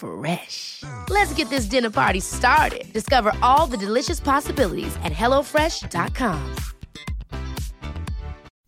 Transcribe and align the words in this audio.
Fresh. 0.00 0.82
Let's 1.10 1.34
get 1.34 1.50
this 1.50 1.66
dinner 1.66 1.90
party 1.90 2.20
started. 2.20 2.92
Discover 2.92 3.32
all 3.42 3.66
the 3.66 3.76
delicious 3.76 4.18
possibilities 4.18 4.96
at 5.04 5.12
hellofresh.com. 5.12 6.56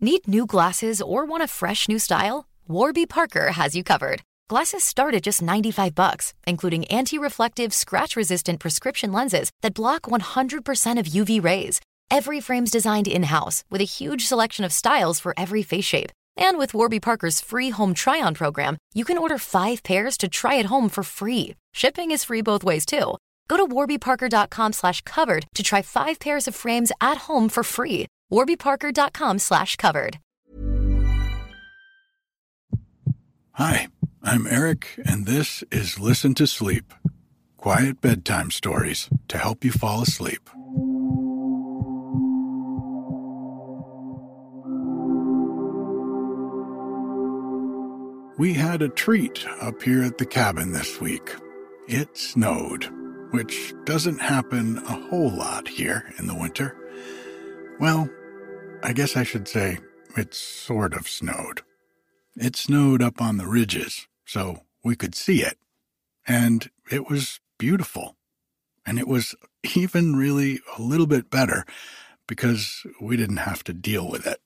Need 0.00 0.26
new 0.28 0.46
glasses 0.46 1.00
or 1.00 1.24
want 1.24 1.42
a 1.42 1.46
fresh 1.48 1.88
new 1.88 1.98
style? 1.98 2.46
Warby 2.68 3.06
Parker 3.06 3.52
has 3.52 3.74
you 3.74 3.82
covered. 3.82 4.20
Glasses 4.48 4.84
start 4.84 5.14
at 5.14 5.22
just 5.22 5.40
95 5.40 5.94
bucks, 5.94 6.34
including 6.46 6.84
anti-reflective, 6.86 7.72
scratch-resistant 7.72 8.60
prescription 8.60 9.12
lenses 9.12 9.50
that 9.62 9.74
block 9.74 10.02
100% 10.02 10.98
of 10.98 11.06
UV 11.06 11.42
rays. 11.42 11.80
Every 12.10 12.40
frame's 12.40 12.70
designed 12.70 13.08
in-house 13.08 13.64
with 13.70 13.80
a 13.80 13.84
huge 13.84 14.26
selection 14.26 14.64
of 14.64 14.72
styles 14.72 15.20
for 15.20 15.32
every 15.38 15.62
face 15.62 15.84
shape. 15.86 16.12
And 16.36 16.58
with 16.58 16.74
Warby 16.74 17.00
Parker's 17.00 17.40
free 17.40 17.70
home 17.70 17.94
try-on 17.94 18.34
program, 18.34 18.78
you 18.94 19.04
can 19.04 19.18
order 19.18 19.38
5 19.38 19.82
pairs 19.82 20.16
to 20.18 20.28
try 20.28 20.58
at 20.58 20.66
home 20.66 20.88
for 20.88 21.02
free. 21.02 21.54
Shipping 21.74 22.10
is 22.10 22.24
free 22.24 22.42
both 22.42 22.64
ways 22.64 22.84
too. 22.86 23.16
Go 23.48 23.56
to 23.56 23.66
warbyparker.com 23.66 24.72
slash 24.72 25.00
covered 25.02 25.46
to 25.54 25.62
try 25.62 25.82
5 25.82 26.18
pairs 26.18 26.48
of 26.48 26.54
frames 26.54 26.92
at 27.00 27.18
home 27.28 27.48
for 27.48 27.62
free. 27.62 28.06
warbyparker.com 28.30 29.38
slash 29.38 29.76
covered. 29.76 30.18
Hi, 33.56 33.88
I'm 34.22 34.46
Erik, 34.46 34.98
and 35.04 35.26
this 35.26 35.62
is 35.70 35.98
Listen 35.98 36.34
to 36.34 36.46
Sleep 36.46 36.94
quiet 37.62 38.00
bedtime 38.00 38.50
stories 38.50 39.08
to 39.28 39.38
help 39.38 39.64
you 39.64 39.70
fall 39.70 40.02
asleep. 40.02 40.50
We 48.42 48.54
had 48.54 48.82
a 48.82 48.88
treat 48.88 49.46
up 49.60 49.84
here 49.84 50.02
at 50.02 50.18
the 50.18 50.26
cabin 50.26 50.72
this 50.72 51.00
week. 51.00 51.32
It 51.86 52.18
snowed, 52.18 52.90
which 53.30 53.72
doesn't 53.84 54.20
happen 54.20 54.78
a 54.78 55.00
whole 55.00 55.30
lot 55.30 55.68
here 55.68 56.12
in 56.18 56.26
the 56.26 56.34
winter. 56.34 56.76
Well, 57.78 58.10
I 58.82 58.94
guess 58.94 59.16
I 59.16 59.22
should 59.22 59.46
say 59.46 59.78
it 60.16 60.34
sort 60.34 60.92
of 60.92 61.08
snowed. 61.08 61.62
It 62.34 62.56
snowed 62.56 63.00
up 63.00 63.22
on 63.22 63.36
the 63.36 63.46
ridges, 63.46 64.08
so 64.26 64.64
we 64.82 64.96
could 64.96 65.14
see 65.14 65.44
it. 65.44 65.56
And 66.26 66.68
it 66.90 67.08
was 67.08 67.38
beautiful. 67.58 68.16
And 68.84 68.98
it 68.98 69.06
was 69.06 69.36
even 69.76 70.16
really 70.16 70.58
a 70.76 70.82
little 70.82 71.06
bit 71.06 71.30
better 71.30 71.64
because 72.26 72.84
we 73.00 73.16
didn't 73.16 73.36
have 73.36 73.62
to 73.62 73.72
deal 73.72 74.10
with 74.10 74.26
it. 74.26 74.40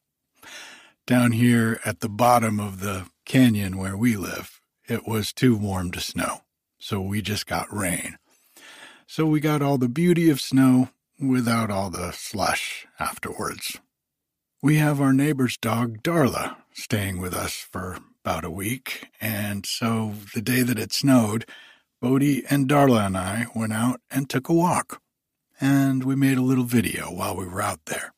Down 1.07 1.33
here 1.33 1.81
at 1.87 2.01
the 2.01 2.11
bottom 2.11 2.61
of 2.61 2.81
the 2.81 3.07
canyon 3.27 3.77
where 3.77 3.97
we 3.97 4.17
live, 4.17 4.61
it 4.89 5.07
was 5.07 5.33
too 5.33 5.57
warm 5.57 5.91
to 5.91 6.01
snow, 6.01 6.43
so 6.79 7.01
we 7.01 7.21
just 7.21 7.47
got 7.47 7.73
rain. 7.75 8.17
So 9.07 9.27
we 9.27 9.41
got 9.41 9.61
all 9.61 9.77
the 9.77 9.89
beauty 9.89 10.31
of 10.31 10.41
snow 10.41 10.91
without 11.21 11.71
all 11.71 11.91
the 11.91 12.13
slush 12.13 12.87
afterwards. 12.99 13.79
We 14.63 14.77
have 14.77 15.01
our 15.01 15.13
neighbor's 15.13 15.57
dog, 15.57 16.03
Darla, 16.03 16.57
staying 16.73 17.21
with 17.21 17.35
us 17.35 17.55
for 17.71 17.99
about 18.25 18.45
a 18.45 18.51
week, 18.51 19.09
and 19.21 19.67
so 19.67 20.15
the 20.35 20.43
day 20.43 20.63
that 20.63 20.79
it 20.79 20.93
snowed, 20.93 21.47
Bodie 22.01 22.45
and 22.49 22.69
Darla 22.69 23.07
and 23.07 23.17
I 23.17 23.47
went 23.55 23.73
out 23.73 24.01
and 24.11 24.29
took 24.29 24.49
a 24.49 24.55
walk, 24.55 25.01
and 25.61 26.05
we 26.05 26.17
made 26.17 26.39
a 26.39 26.43
little 26.43 26.65
video 26.65 27.07
while 27.13 27.37
we 27.37 27.47
were 27.47 27.63
out 27.63 27.85
there. 27.87 28.13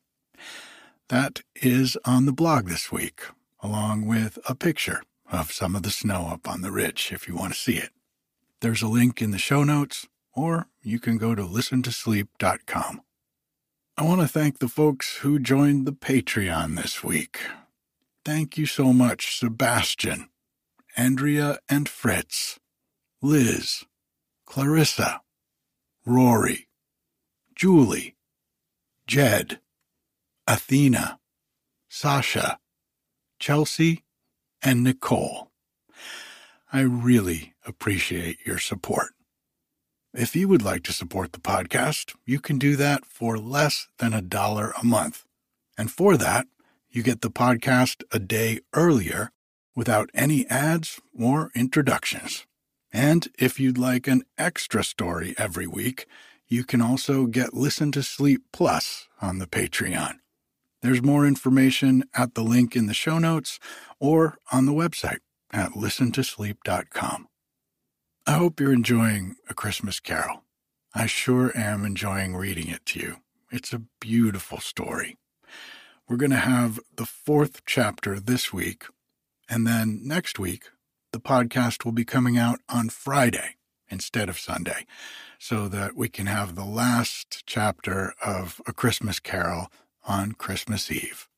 That 1.09 1.41
is 1.57 1.97
on 2.05 2.27
the 2.27 2.33
blog 2.33 2.69
this 2.69 2.93
week, 2.93 3.23
along 3.63 4.07
with 4.07 4.39
a 4.49 4.55
picture 4.55 5.03
of 5.31 5.53
some 5.53 5.77
of 5.77 5.83
the 5.83 5.91
snow 5.91 6.29
up 6.29 6.49
on 6.49 6.63
the 6.63 6.73
ridge 6.73 7.11
if 7.13 7.29
you 7.29 7.37
want 7.37 7.53
to 7.53 7.59
see 7.59 7.77
it. 7.77 7.91
There's 8.61 8.83
a 8.83 8.89
link 8.89 9.23
in 9.23 9.31
the 9.31 9.39
show 9.39 9.63
notes, 9.65 10.07
or 10.35 10.69
you 10.83 10.99
can 10.99 11.19
go 11.19 11.35
to 11.35 11.43
listentosleep.com. 11.43 13.03
I 13.97 14.03
want 14.05 14.21
to 14.21 14.29
thank 14.29 14.59
the 14.59 14.69
folks 14.69 15.17
who 15.19 15.39
joined 15.39 15.87
the 15.87 15.93
Patreon 15.93 16.77
this 16.77 17.03
week. 17.03 17.41
Thank 18.25 18.57
you 18.57 18.67
so 18.67 18.93
much, 18.93 19.39
Sebastian, 19.39 20.29
Andrea 20.97 21.59
and 21.69 21.89
Fritz, 21.89 22.59
Liz, 23.21 23.85
Clarissa, 24.47 25.21
Rory, 26.07 26.69
Julie, 27.55 28.17
Jed, 29.07 29.61
Athena, 30.47 31.19
Sasha, 31.89 32.59
Chelsea, 33.39 34.05
and 34.63 34.83
Nicole. 34.83 35.51
I 36.73 36.81
really 36.81 37.55
appreciate 37.67 38.39
your 38.45 38.59
support. 38.59 39.09
If 40.15 40.35
you 40.35 40.49
would 40.49 40.63
like 40.63 40.83
to 40.85 40.93
support 40.93 41.33
the 41.33 41.41
podcast, 41.41 42.15
you 42.25 42.41
can 42.41 42.59
do 42.59 42.77
that 42.77 43.05
for 43.05 43.39
less 43.39 43.89
than 43.99 44.13
a 44.13 44.23
dollar 44.23 44.73
a 44.81 44.85
month. 44.85 45.25
And 45.77 45.91
for 45.91 46.17
that, 46.17 46.47
you 46.91 47.03
get 47.03 47.21
the 47.21 47.31
podcast 47.31 48.03
a 48.11 48.19
day 48.19 48.61
earlier 48.75 49.31
without 49.77 50.11
any 50.15 50.47
ads 50.49 51.01
or 51.19 51.51
introductions. 51.55 52.47
And 52.93 53.29
if 53.39 53.61
you'd 53.61 53.79
like 53.79 54.09
an 54.09 54.23
extra 54.37 54.83
story 54.83 55.35
every 55.39 55.67
week, 55.67 56.07
you 56.49 56.65
can 56.65 56.81
also 56.81 57.27
get 57.27 57.55
Listen 57.55 57.93
to 57.93 58.03
Sleep 58.03 58.43
Plus 58.53 59.09
on 59.21 59.39
the 59.39 59.47
Patreon. 59.47 60.15
There's 60.81 61.03
more 61.03 61.27
information 61.27 62.05
at 62.15 62.35
the 62.35 62.43
link 62.45 62.77
in 62.77 62.87
the 62.87 62.95
show 62.95 63.19
notes 63.19 63.59
or 63.99 64.39
on 64.53 64.67
the 64.67 64.73
website 64.73 65.19
at 65.53 65.73
listentosleep.com. 65.73 67.29
I 68.27 68.33
hope 68.33 68.61
you're 68.61 68.73
enjoying 68.73 69.37
A 69.49 69.55
Christmas 69.55 69.99
Carol. 69.99 70.45
I 70.95 71.07
sure 71.07 71.57
am 71.57 71.85
enjoying 71.85 72.37
reading 72.37 72.69
it 72.69 72.85
to 72.87 73.01
you. 73.01 73.17
It's 73.51 73.73
a 73.73 73.83
beautiful 74.01 74.61
story. 74.61 75.17
We're 76.09 76.17
going 76.17 76.31
to 76.31 76.37
have 76.37 76.79
the 76.97 77.07
fourth 77.07 77.65
chapter 77.67 78.21
this 78.21 78.53
week, 78.53 78.85
and 79.49 79.67
then 79.67 80.01
next 80.05 80.39
week, 80.39 80.65
the 81.13 81.21
podcast 81.21 81.85
will 81.85 81.93
be 81.93 82.05
coming 82.05 82.39
out 82.39 82.61
on 82.69 82.89
Friday 82.89 83.57
instead 83.91 84.29
of 84.29 84.39
Sunday, 84.39 84.87
so 85.39 85.67
that 85.69 85.97
we 85.97 86.09
can 86.09 86.27
have 86.27 86.55
the 86.55 86.65
last 86.65 87.45
chapter 87.47 88.13
of 88.25 88.61
A 88.67 88.73
Christmas 88.73 89.19
Carol 89.19 89.73
on 90.07 90.33
Christmas 90.33 90.91
Eve. 90.91 91.29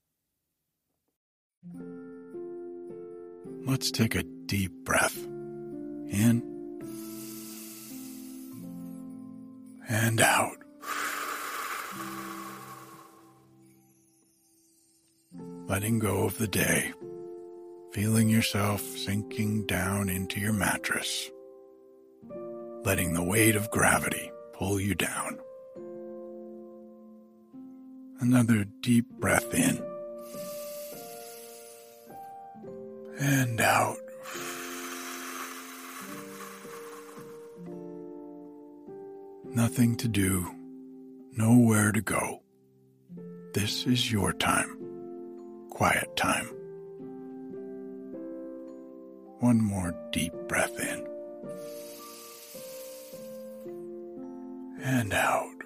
Let's 3.67 3.91
take 3.91 4.15
a 4.15 4.23
deep 4.23 4.73
breath 4.85 5.17
in 5.17 6.43
and 9.89 10.21
out. 10.21 10.57
Letting 15.67 15.99
go 15.99 16.25
of 16.25 16.39
the 16.39 16.49
day, 16.49 16.93
feeling 17.93 18.29
yourself 18.29 18.81
sinking 18.81 19.67
down 19.67 20.09
into 20.09 20.41
your 20.41 20.53
mattress, 20.53 21.31
letting 22.85 23.15
the 23.15 23.23
weight 23.23 23.55
of 23.55 23.71
gravity 23.71 24.33
pull 24.53 24.81
you 24.81 24.95
down. 24.95 25.39
Another 28.21 28.65
deep 28.83 29.07
breath 29.19 29.55
in 29.55 29.83
and 33.19 33.59
out. 33.63 33.97
Nothing 39.47 39.97
to 39.97 40.07
do, 40.07 40.51
nowhere 41.35 41.93
to 41.93 42.03
go. 42.03 42.43
This 43.55 43.87
is 43.87 44.13
your 44.13 44.35
time, 44.35 44.77
quiet 45.71 46.15
time. 46.15 46.47
One 49.39 49.63
more 49.63 49.95
deep 50.13 50.35
breath 50.47 50.79
in 50.79 51.07
and 54.83 55.15
out. 55.15 55.60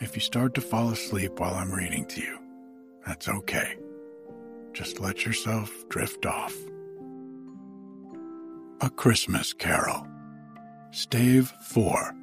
If 0.00 0.14
you 0.14 0.20
start 0.20 0.54
to 0.54 0.60
fall 0.60 0.90
asleep 0.90 1.40
while 1.40 1.54
I'm 1.54 1.72
reading 1.72 2.04
to 2.06 2.20
you, 2.20 2.38
that's 3.04 3.28
okay. 3.28 3.76
Just 4.72 5.00
let 5.00 5.26
yourself 5.26 5.72
drift 5.88 6.24
off. 6.24 6.54
A 8.80 8.90
Christmas 8.90 9.52
Carol. 9.52 10.06
Stave 10.92 11.52
4. 11.62 12.14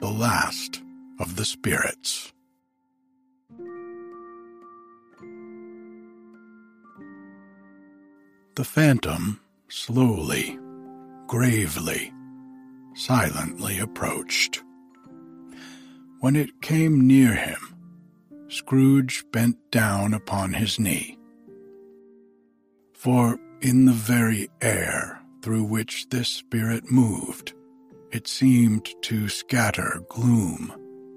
The 0.00 0.10
Last 0.10 0.80
of 1.18 1.34
the 1.34 1.44
Spirits. 1.44 2.32
The 8.54 8.64
phantom 8.64 9.40
slowly, 9.68 10.56
gravely, 11.26 12.12
silently 12.94 13.80
approached. 13.80 14.62
When 16.24 16.36
it 16.36 16.62
came 16.62 17.06
near 17.06 17.34
him, 17.34 17.60
Scrooge 18.48 19.26
bent 19.30 19.58
down 19.70 20.14
upon 20.14 20.54
his 20.54 20.80
knee. 20.80 21.18
For 22.94 23.38
in 23.60 23.84
the 23.84 23.92
very 23.92 24.48
air 24.62 25.20
through 25.42 25.64
which 25.64 26.08
this 26.08 26.30
spirit 26.30 26.90
moved, 26.90 27.52
it 28.10 28.26
seemed 28.26 28.88
to 29.02 29.28
scatter 29.28 30.00
gloom 30.08 30.72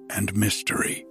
and 0.10 0.36
mystery. 0.36 1.06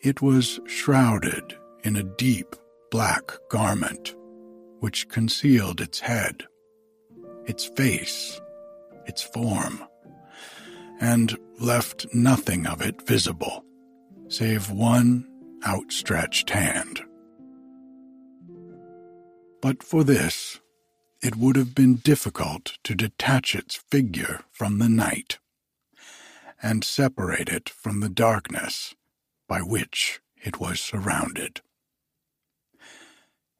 It 0.00 0.22
was 0.22 0.60
shrouded 0.66 1.58
in 1.82 1.96
a 1.96 2.04
deep 2.04 2.54
black 2.92 3.32
garment, 3.50 4.14
which 4.78 5.08
concealed 5.08 5.80
its 5.80 5.98
head, 5.98 6.44
its 7.46 7.64
face, 7.64 8.40
its 9.06 9.24
form, 9.24 9.82
and 11.00 11.36
left 11.60 12.06
nothing 12.14 12.66
of 12.66 12.80
it 12.80 13.06
visible, 13.06 13.64
save 14.28 14.70
one 14.70 15.26
outstretched 15.66 16.50
hand. 16.50 17.00
But 19.60 19.82
for 19.82 20.04
this, 20.04 20.60
it 21.22 21.36
would 21.36 21.56
have 21.56 21.74
been 21.74 21.96
difficult 21.96 22.78
to 22.84 22.94
detach 22.94 23.54
its 23.54 23.74
figure 23.74 24.40
from 24.50 24.78
the 24.78 24.88
night 24.88 25.38
and 26.62 26.84
separate 26.84 27.48
it 27.48 27.68
from 27.68 28.00
the 28.00 28.08
darkness 28.08 28.94
by 29.48 29.60
which 29.60 30.20
it 30.36 30.60
was 30.60 30.80
surrounded. 30.80 31.60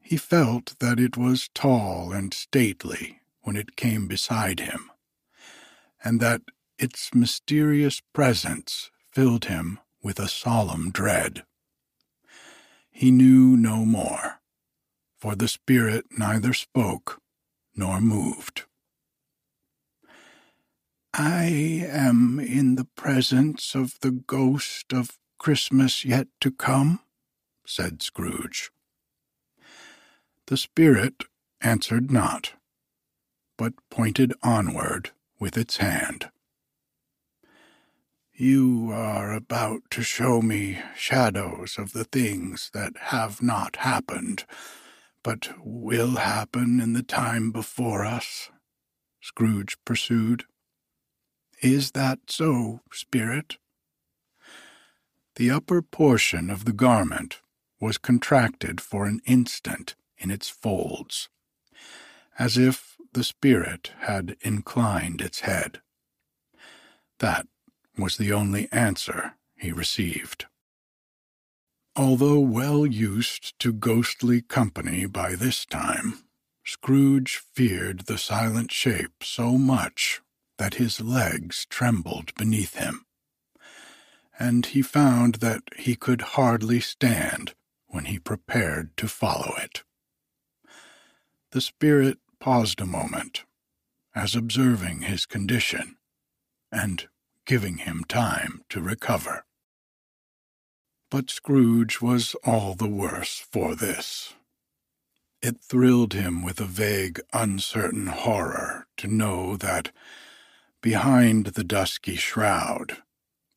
He 0.01 0.17
felt 0.17 0.79
that 0.79 1.01
it 1.01 1.17
was 1.17 1.51
tall 1.55 2.13
and 2.13 2.33
stately 2.33 3.21
when 3.43 3.57
it 3.57 3.77
came 3.77 4.07
beside 4.07 4.61
him, 4.61 4.91
and 6.05 6.21
that 6.21 6.43
its 6.79 7.15
mysterious 7.15 8.01
presence 8.13 8.91
filled 9.13 9.47
him 9.47 9.79
with 10.03 10.19
a 10.19 10.29
solemn 10.29 10.91
dread. 10.91 11.45
He 12.91 13.11
knew 13.11 13.57
no 13.57 13.85
more, 13.85 14.41
for 15.19 15.35
the 15.35 15.49
spirit 15.49 16.07
neither 16.11 16.53
spoke 16.53 17.21
nor 17.75 18.01
moved. 18.01 18.65
I 21.13 21.45
am 21.89 22.39
in 22.39 22.75
the 22.75 22.85
presence 22.85 23.75
of 23.75 23.99
the 24.01 24.11
ghost 24.11 24.93
of 24.93 25.19
Christmas 25.39 26.05
yet 26.05 26.29
to 26.41 26.51
come, 26.51 27.01
said 27.67 28.03
Scrooge. 28.03 28.71
The 30.47 30.57
spirit 30.57 31.25
answered 31.61 32.11
not, 32.11 32.53
but 33.57 33.73
pointed 33.91 34.35
onward 34.43 35.11
with 35.41 35.57
its 35.57 35.79
hand. 35.79 36.31
You 38.39 38.91
are 38.93 39.33
about 39.33 39.85
to 39.93 40.03
show 40.03 40.43
me 40.43 40.79
shadows 40.95 41.77
of 41.79 41.95
the 41.95 42.05
things 42.05 42.71
that 42.75 42.93
have 43.05 43.43
not 43.43 43.77
happened, 43.77 44.45
but 45.23 45.49
will 45.65 46.17
happen 46.17 46.79
in 46.79 46.93
the 46.93 47.03
time 47.03 47.51
before 47.51 48.05
us, 48.05 48.51
Scrooge 49.23 49.79
pursued. 49.87 50.45
Is 51.63 51.93
that 51.93 52.19
so, 52.29 52.81
Spirit? 52.93 53.57
The 55.37 55.51
upper 55.51 55.81
portion 55.81 56.51
of 56.51 56.67
the 56.67 56.75
garment 56.75 57.41
was 57.81 57.97
contracted 57.97 58.83
for 58.83 59.07
an 59.07 59.23
instant 59.25 59.95
in 60.19 60.31
its 60.31 60.51
folds, 60.51 61.31
as 62.39 62.59
if 62.59 62.97
the 63.15 63.25
spirit 63.25 63.93
had 64.01 64.37
inclined 64.43 65.23
its 65.23 65.41
head. 65.41 65.81
That 67.19 67.47
was 67.99 68.17
the 68.17 68.33
only 68.33 68.69
answer 68.73 69.35
he 69.57 69.73
received. 69.73 70.47
Although 71.95 72.41
well 72.41 72.85
used 72.85 73.59
to 73.61 73.73
ghostly 73.73 74.43
company 74.43 75.07
by 75.07 75.35
this 75.35 75.65
time, 75.65 76.25
Scrooge 76.65 77.37
feared 77.55 78.01
the 78.01 78.19
silent 78.19 78.71
shape 78.71 79.23
so 79.23 79.57
much 79.57 80.21
that 80.59 80.75
his 80.75 81.01
legs 81.01 81.67
trembled 81.71 82.35
beneath 82.35 82.75
him, 82.75 83.07
and 84.39 84.67
he 84.67 84.83
found 84.83 85.37
that 85.37 85.63
he 85.79 85.95
could 85.97 86.21
hardly 86.21 86.81
stand 86.81 87.55
when 87.87 88.07
he 88.07 88.19
prepared 88.19 88.97
to 88.97 89.09
follow 89.09 89.55
it. 89.57 89.85
The 91.53 91.61
spirit 91.61 92.19
paused 92.41 92.81
a 92.81 92.87
moment, 92.87 93.45
as 94.15 94.35
observing 94.35 95.03
his 95.03 95.25
condition, 95.25 95.97
and 96.71 97.09
giving 97.47 97.79
him 97.79 98.05
time 98.05 98.63
to 98.69 98.83
recover. 98.83 99.45
But 101.11 101.31
Scrooge 101.31 102.01
was 102.03 102.35
all 102.45 102.75
the 102.75 102.89
worse 102.89 103.39
for 103.39 103.77
this. 103.77 104.35
It 105.41 105.61
thrilled 105.61 106.13
him 106.13 106.43
with 106.43 106.61
a 106.61 106.65
vague, 106.65 107.21
uncertain 107.33 108.09
horror 108.09 108.89
to 108.97 109.07
know 109.07 109.57
that 109.57 109.93
behind 110.83 111.47
the 111.47 111.65
dusky 111.65 112.17
shroud 112.17 112.99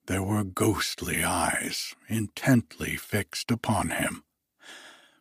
there 0.05 0.23
were 0.23 0.43
ghostly 0.43 1.23
eyes 1.23 1.95
intently 2.07 2.95
fixed 2.95 3.51
upon 3.51 3.89
him, 3.89 4.23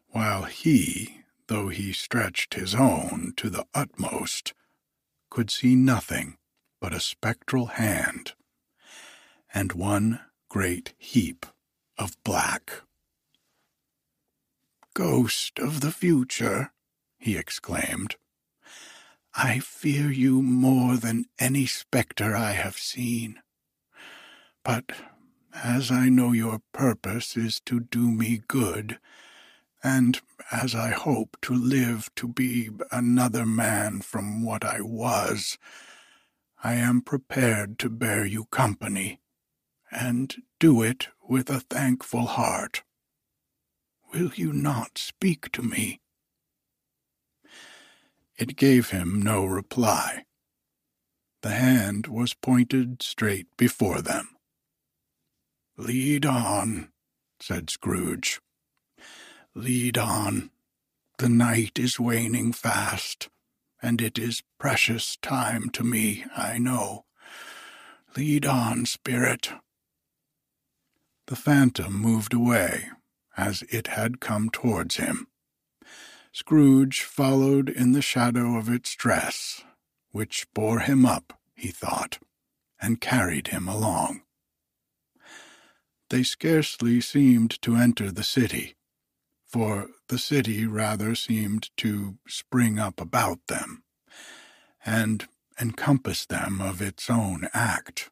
while 0.08 0.44
he, 0.44 1.22
though 1.46 1.68
he 1.68 1.92
stretched 1.92 2.54
his 2.54 2.74
own 2.74 3.32
to 3.36 3.50
the 3.50 3.66
utmost, 3.74 4.52
could 5.30 5.50
see 5.50 5.74
nothing 5.74 6.36
but 6.80 6.94
a 6.94 7.00
spectral 7.00 7.66
hand 7.66 8.32
and 9.54 9.72
one 9.72 10.20
great 10.48 10.94
heap 10.98 11.46
of 11.96 12.16
black. 12.24 12.82
Ghost 14.94 15.58
of 15.58 15.80
the 15.80 15.92
future, 15.92 16.72
he 17.18 17.36
exclaimed, 17.36 18.16
I 19.34 19.60
fear 19.60 20.10
you 20.10 20.42
more 20.42 20.96
than 20.96 21.26
any 21.38 21.66
spectre 21.66 22.34
I 22.34 22.52
have 22.52 22.76
seen. 22.76 23.40
But 24.64 24.92
as 25.54 25.90
I 25.90 26.08
know 26.08 26.32
your 26.32 26.60
purpose 26.72 27.36
is 27.36 27.60
to 27.66 27.80
do 27.80 28.10
me 28.10 28.42
good, 28.48 28.98
and 29.82 30.20
as 30.50 30.74
I 30.74 30.90
hope 30.90 31.36
to 31.42 31.54
live 31.54 32.10
to 32.16 32.26
be 32.26 32.70
another 32.90 33.46
man 33.46 34.00
from 34.00 34.42
what 34.44 34.64
I 34.64 34.80
was, 34.80 35.56
I 36.64 36.74
am 36.74 37.00
prepared 37.00 37.78
to 37.80 37.88
bear 37.88 38.26
you 38.26 38.46
company 38.46 39.20
and 39.92 40.34
do 40.60 40.82
it 40.82 41.08
with 41.28 41.50
a 41.50 41.60
thankful 41.60 42.26
heart. 42.26 42.82
Will 44.12 44.32
you 44.34 44.52
not 44.52 44.98
speak 44.98 45.52
to 45.52 45.62
me? 45.62 46.00
It 48.38 48.56
gave 48.56 48.90
him 48.90 49.22
no 49.22 49.44
reply, 49.44 50.24
The 51.42 51.50
hand 51.50 52.08
was 52.08 52.34
pointed 52.34 53.02
straight 53.02 53.46
before 53.56 54.02
them. 54.02 54.30
Lead 55.76 56.26
on, 56.26 56.90
said 57.40 57.70
Scrooge. 57.70 58.40
Lead 59.54 59.98
on. 59.98 60.50
The 61.18 61.28
night 61.28 61.78
is 61.78 62.00
waning 62.00 62.52
fast, 62.52 63.28
and 63.82 64.00
it 64.00 64.18
is 64.18 64.42
precious 64.58 65.16
time 65.22 65.70
to 65.70 65.84
me, 65.84 66.24
I 66.36 66.58
know. 66.58 67.06
Lead 68.16 68.46
on, 68.46 68.86
spirit. 68.86 69.50
The 71.28 71.36
phantom 71.36 71.92
moved 71.92 72.32
away, 72.32 72.88
as 73.36 73.62
it 73.68 73.88
had 73.88 74.18
come 74.18 74.48
towards 74.48 74.96
him. 74.96 75.26
Scrooge 76.32 77.02
followed 77.02 77.68
in 77.68 77.92
the 77.92 78.00
shadow 78.00 78.56
of 78.56 78.70
its 78.70 78.94
dress, 78.94 79.62
which 80.10 80.46
bore 80.54 80.80
him 80.80 81.04
up, 81.04 81.38
he 81.54 81.68
thought, 81.68 82.18
and 82.80 83.02
carried 83.02 83.48
him 83.48 83.68
along. 83.68 84.22
They 86.08 86.22
scarcely 86.22 86.98
seemed 87.02 87.60
to 87.60 87.76
enter 87.76 88.10
the 88.10 88.24
city, 88.24 88.76
for 89.44 89.90
the 90.08 90.18
city 90.18 90.64
rather 90.64 91.14
seemed 91.14 91.68
to 91.76 92.16
spring 92.26 92.78
up 92.78 93.02
about 93.02 93.48
them, 93.48 93.82
and 94.82 95.28
encompass 95.60 96.24
them 96.24 96.62
of 96.62 96.80
its 96.80 97.10
own 97.10 97.50
act. 97.52 98.08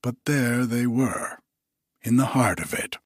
But 0.00 0.26
there 0.26 0.64
they 0.64 0.86
were, 0.86 1.38
in 2.02 2.16
the 2.16 2.26
heart 2.26 2.60
of 2.60 2.74
it, 2.74 2.98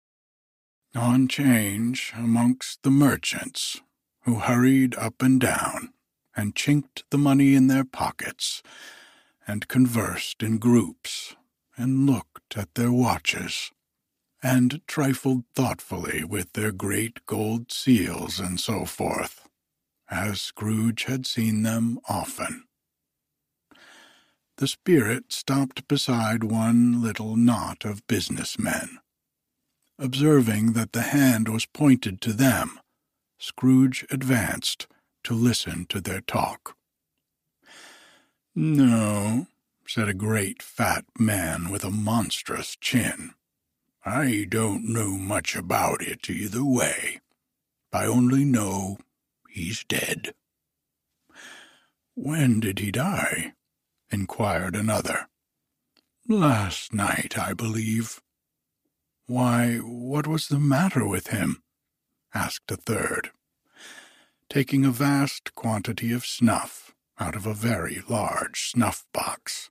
on 0.94 1.28
change 1.28 2.12
amongst 2.16 2.82
the 2.82 2.90
merchants, 2.90 3.80
who 4.22 4.40
hurried 4.40 4.94
up 4.96 5.22
and 5.22 5.40
down, 5.40 5.92
and 6.36 6.56
chinked 6.56 7.04
the 7.10 7.18
money 7.18 7.54
in 7.54 7.66
their 7.66 7.84
pockets, 7.84 8.62
and 9.46 9.68
conversed 9.68 10.42
in 10.42 10.58
groups, 10.58 11.36
and 11.76 12.06
looked 12.06 12.56
at 12.56 12.74
their 12.74 12.92
watches, 12.92 13.70
and 14.42 14.80
trifled 14.86 15.44
thoughtfully 15.54 16.24
with 16.24 16.52
their 16.52 16.72
great 16.72 17.24
gold 17.26 17.70
seals 17.70 18.40
and 18.40 18.58
so 18.58 18.84
forth, 18.84 19.48
as 20.10 20.40
Scrooge 20.40 21.04
had 21.04 21.26
seen 21.26 21.62
them 21.62 21.98
often. 22.08 22.64
The 24.58 24.68
spirit 24.68 25.32
stopped 25.32 25.86
beside 25.86 26.42
one 26.42 27.02
little 27.02 27.36
knot 27.36 27.84
of 27.84 28.06
business 28.06 28.58
men. 28.58 29.00
Observing 29.98 30.72
that 30.72 30.92
the 30.92 31.02
hand 31.02 31.48
was 31.48 31.66
pointed 31.66 32.22
to 32.22 32.32
them, 32.32 32.80
Scrooge 33.38 34.06
advanced 34.10 34.86
to 35.24 35.34
listen 35.34 35.84
to 35.90 36.00
their 36.00 36.22
talk. 36.22 36.74
No, 38.54 39.46
said 39.86 40.08
a 40.08 40.14
great 40.14 40.62
fat 40.62 41.04
man 41.18 41.68
with 41.68 41.84
a 41.84 41.90
monstrous 41.90 42.76
chin. 42.76 43.34
I 44.06 44.46
don't 44.48 44.84
know 44.88 45.18
much 45.18 45.54
about 45.54 46.00
it 46.00 46.30
either 46.30 46.64
way. 46.64 47.20
I 47.92 48.06
only 48.06 48.44
know 48.44 48.96
he's 49.50 49.84
dead. 49.84 50.32
When 52.14 52.60
did 52.60 52.78
he 52.78 52.90
die? 52.90 53.52
Inquired 54.10 54.76
another. 54.76 55.28
Last 56.28 56.92
night, 56.92 57.38
I 57.38 57.52
believe. 57.52 58.20
Why, 59.26 59.76
what 59.76 60.26
was 60.26 60.48
the 60.48 60.58
matter 60.58 61.06
with 61.06 61.28
him? 61.28 61.62
asked 62.34 62.70
a 62.70 62.76
third, 62.76 63.30
taking 64.48 64.84
a 64.84 64.90
vast 64.90 65.54
quantity 65.54 66.12
of 66.12 66.26
snuff 66.26 66.94
out 67.18 67.34
of 67.34 67.46
a 67.46 67.54
very 67.54 68.02
large 68.08 68.70
snuff 68.70 69.04
box. 69.12 69.70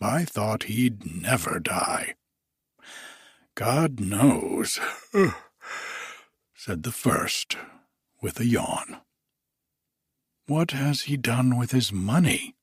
I 0.00 0.24
thought 0.24 0.64
he'd 0.64 1.22
never 1.22 1.60
die. 1.60 2.14
God 3.54 4.00
knows, 4.00 4.78
said 6.54 6.82
the 6.82 6.92
first, 6.92 7.56
with 8.20 8.38
a 8.40 8.46
yawn. 8.46 8.98
What 10.46 10.72
has 10.72 11.02
he 11.02 11.16
done 11.16 11.56
with 11.56 11.70
his 11.72 11.92
money? 11.92 12.54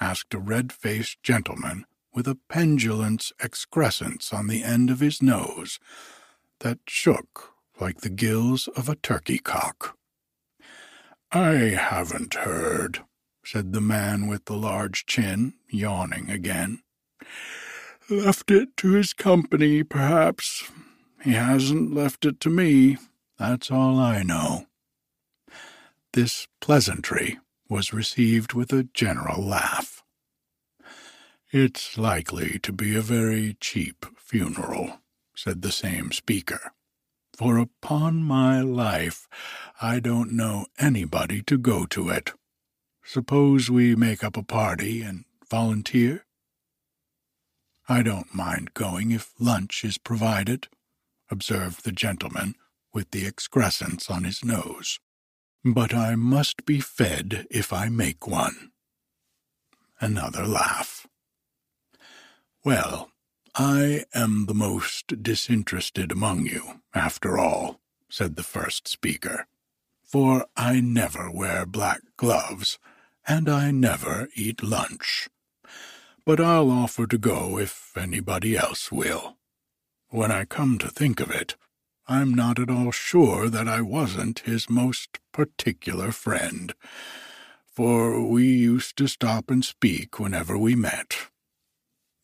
Asked 0.00 0.34
a 0.34 0.38
red 0.38 0.72
faced 0.72 1.22
gentleman 1.22 1.84
with 2.14 2.26
a 2.26 2.38
pendulous 2.48 3.32
excrescence 3.40 4.32
on 4.32 4.46
the 4.46 4.64
end 4.64 4.90
of 4.90 5.00
his 5.00 5.22
nose 5.22 5.78
that 6.60 6.78
shook 6.88 7.52
like 7.80 8.00
the 8.00 8.08
gills 8.08 8.68
of 8.68 8.88
a 8.88 8.96
turkey 8.96 9.38
cock. 9.38 9.96
I 11.30 11.76
haven't 11.78 12.34
heard, 12.34 13.00
said 13.44 13.72
the 13.72 13.80
man 13.80 14.26
with 14.26 14.46
the 14.46 14.56
large 14.56 15.06
chin, 15.06 15.54
yawning 15.68 16.30
again. 16.30 16.80
Left 18.10 18.50
it 18.50 18.76
to 18.78 18.92
his 18.92 19.12
company, 19.12 19.82
perhaps. 19.82 20.70
He 21.22 21.32
hasn't 21.32 21.92
left 21.92 22.24
it 22.24 22.40
to 22.40 22.50
me. 22.50 22.96
That's 23.38 23.70
all 23.70 23.98
I 23.98 24.22
know. 24.22 24.66
This 26.14 26.48
pleasantry 26.60 27.38
was 27.68 27.92
received 27.92 28.52
with 28.52 28.72
a 28.72 28.88
general 28.94 29.42
laugh. 29.42 30.02
It's 31.50 31.96
likely 31.96 32.58
to 32.60 32.72
be 32.72 32.94
a 32.94 33.00
very 33.00 33.56
cheap 33.60 34.04
funeral, 34.16 35.00
said 35.34 35.62
the 35.62 35.72
same 35.72 36.12
speaker, 36.12 36.72
for 37.36 37.58
upon 37.58 38.22
my 38.22 38.60
life 38.60 39.28
I 39.80 40.00
don't 40.00 40.32
know 40.32 40.66
anybody 40.78 41.42
to 41.42 41.56
go 41.56 41.86
to 41.86 42.10
it. 42.10 42.32
Suppose 43.04 43.70
we 43.70 43.96
make 43.96 44.22
up 44.22 44.36
a 44.36 44.42
party 44.42 45.00
and 45.00 45.24
volunteer? 45.48 46.26
I 47.88 48.02
don't 48.02 48.34
mind 48.34 48.74
going 48.74 49.12
if 49.12 49.32
lunch 49.38 49.82
is 49.82 49.96
provided, 49.96 50.68
observed 51.30 51.84
the 51.84 51.92
gentleman 51.92 52.54
with 52.92 53.10
the 53.12 53.26
excrescence 53.26 54.10
on 54.10 54.24
his 54.24 54.44
nose. 54.44 55.00
But 55.64 55.94
I 55.94 56.14
must 56.14 56.64
be 56.64 56.80
fed 56.80 57.46
if 57.50 57.72
I 57.72 57.88
make 57.88 58.26
one. 58.26 58.72
Another 60.00 60.46
laugh. 60.46 61.06
Well, 62.64 63.10
I 63.54 64.04
am 64.14 64.46
the 64.46 64.54
most 64.54 65.22
disinterested 65.22 66.12
among 66.12 66.46
you, 66.46 66.82
after 66.94 67.38
all, 67.38 67.80
said 68.08 68.36
the 68.36 68.42
first 68.42 68.86
speaker, 68.86 69.46
for 70.04 70.46
I 70.56 70.80
never 70.80 71.30
wear 71.30 71.66
black 71.66 72.00
gloves, 72.16 72.78
and 73.26 73.48
I 73.48 73.70
never 73.70 74.28
eat 74.34 74.62
lunch 74.62 75.28
but 76.28 76.40
I'll 76.40 76.70
offer 76.70 77.06
to 77.06 77.16
go 77.16 77.58
if 77.58 77.96
anybody 77.96 78.54
else 78.54 78.92
will. 78.92 79.38
When 80.10 80.30
I 80.30 80.44
come 80.44 80.76
to 80.76 80.88
think 80.88 81.20
of 81.20 81.30
it, 81.30 81.56
I'm 82.10 82.32
not 82.32 82.58
at 82.58 82.70
all 82.70 82.90
sure 82.90 83.50
that 83.50 83.68
I 83.68 83.82
wasn't 83.82 84.38
his 84.40 84.70
most 84.70 85.18
particular 85.30 86.10
friend, 86.10 86.72
for 87.66 88.26
we 88.26 88.44
used 88.46 88.96
to 88.96 89.06
stop 89.06 89.50
and 89.50 89.62
speak 89.62 90.18
whenever 90.18 90.56
we 90.56 90.74
met. 90.74 91.28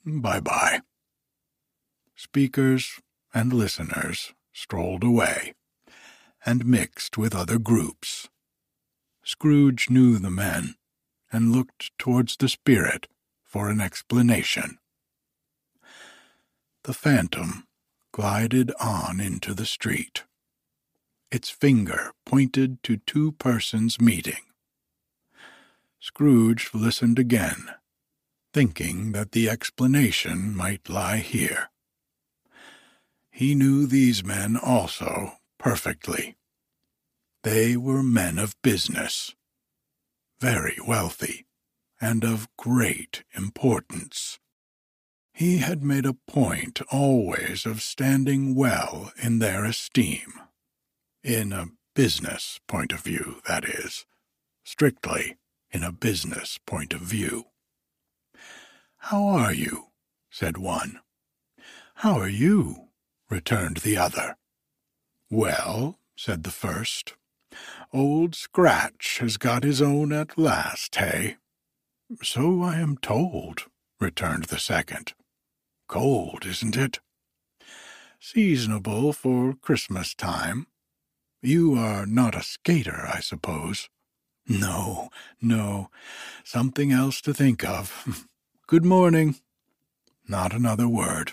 Bye 0.07 0.41
bye. 0.41 0.81
Speakers 2.17 2.99
and 3.35 3.53
listeners 3.53 4.33
strolled 4.55 5.05
away 5.05 5.53
and 6.47 6.65
mixed 6.65 7.19
with 7.19 7.35
other 7.35 7.59
groups. 7.59 8.31
Scrooge 9.23 9.91
knew 9.91 10.19
the 10.19 10.31
men 10.31 10.77
and 11.31 11.53
looked 11.53 11.91
towards 11.99 12.39
the 12.39 12.49
spirit 12.49 13.07
for 13.43 13.69
an 13.69 13.83
explanation. 13.83 14.79
The 16.85 16.95
phantom 16.95 17.67
glided 18.15 18.71
on 18.79 19.19
into 19.19 19.53
the 19.53 19.67
street. 19.67 20.23
Its 21.33 21.51
finger 21.51 22.13
pointed 22.25 22.81
to 22.81 22.97
two 22.99 23.33
persons 23.33 24.01
meeting. 24.01 24.45
Scrooge 25.99 26.71
listened 26.73 27.19
again, 27.19 27.71
thinking 28.53 29.11
that 29.11 29.33
the 29.33 29.51
explanation 29.51 30.55
might 30.55 30.89
lie 30.89 31.17
here. 31.17 31.71
He 33.33 33.53
knew 33.53 33.85
these 33.85 34.23
men 34.23 34.57
also 34.57 35.33
perfectly. 35.59 36.37
They 37.43 37.77
were 37.77 38.05
men 38.05 38.39
of 38.39 38.55
business, 38.63 39.35
very 40.39 40.77
wealthy 40.87 41.47
and 42.01 42.23
of 42.23 42.47
great 42.57 43.25
importance. 43.35 44.39
He 45.37 45.59
had 45.59 45.83
made 45.83 46.07
a 46.07 46.15
point 46.15 46.81
always 46.93 47.67
of 47.67 47.83
standing 47.83 48.55
well 48.55 49.13
in 49.21 49.41
their 49.41 49.65
esteem. 49.65 50.33
In 51.25 51.53
a 51.53 51.71
business 51.97 52.61
point 52.69 52.93
of 52.93 53.01
view, 53.01 53.43
that 53.49 53.65
is. 53.65 54.07
Strictly 54.65 55.37
in 55.73 55.83
a 55.83 55.91
business 55.91 56.61
point 56.65 56.93
of 56.93 57.01
view. 57.01 57.47
How 58.97 59.27
are 59.27 59.53
you? 59.53 59.87
said 60.31 60.57
one. 60.57 61.01
How 61.97 62.21
are 62.21 62.29
you? 62.29 62.91
returned 63.29 63.79
the 63.79 63.97
other. 63.97 64.37
Well, 65.31 65.99
said 66.17 66.45
the 66.45 66.53
first, 66.53 67.15
Old 67.93 68.37
Scratch 68.37 69.19
has 69.19 69.37
got 69.37 69.65
his 69.65 69.83
own 69.83 70.13
at 70.13 70.39
last, 70.39 70.95
hey? 70.95 71.39
So 72.23 72.63
I 72.63 72.77
am 72.77 72.99
told, 72.99 73.65
returned 73.99 74.45
the 74.45 74.61
second. 74.61 75.13
Cold, 75.89 76.47
isn't 76.47 76.77
it? 76.77 77.01
Seasonable 78.19 79.13
for 79.13 79.55
Christmas 79.55 80.15
time. 80.15 80.67
You 81.43 81.75
are 81.75 82.07
not 82.07 82.35
a 82.35 82.43
skater, 82.43 83.07
I 83.07 83.21
suppose. 83.21 83.91
No, 84.49 85.11
no, 85.43 85.91
something 86.43 86.91
else 86.91 87.21
to 87.21 87.35
think 87.35 87.65
of. 87.65 88.27
Good 88.67 88.85
morning. 88.85 89.37
Not 90.27 90.55
another 90.55 90.89
word. 90.89 91.33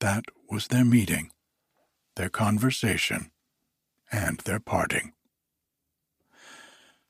That 0.00 0.24
was 0.50 0.68
their 0.68 0.84
meeting, 0.84 1.30
their 2.16 2.28
conversation, 2.28 3.30
and 4.12 4.38
their 4.40 4.60
parting. 4.60 5.12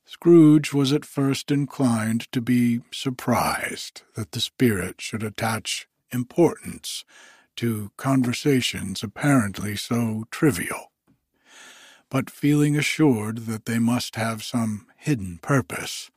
Scrooge 0.07 0.73
was 0.73 0.93
at 0.93 1.05
first 1.05 1.51
inclined 1.51 2.31
to 2.33 2.41
be 2.41 2.81
surprised 2.93 4.03
that 4.15 4.31
the 4.33 4.41
spirit 4.41 5.01
should 5.01 5.25
attach 5.25 5.88
importance 6.13 7.05
to 7.57 7.91
conversations 7.97 9.03
apparently 9.03 9.77
so 9.77 10.25
trivial. 10.31 10.93
But 12.11 12.31
feeling 12.31 12.77
assured 12.77 13.47
that 13.47 13.67
they 13.67 13.79
must 13.79 14.17
have 14.17 14.43
some 14.43 14.87
hidden 14.97 15.39
purpose, 15.43 16.11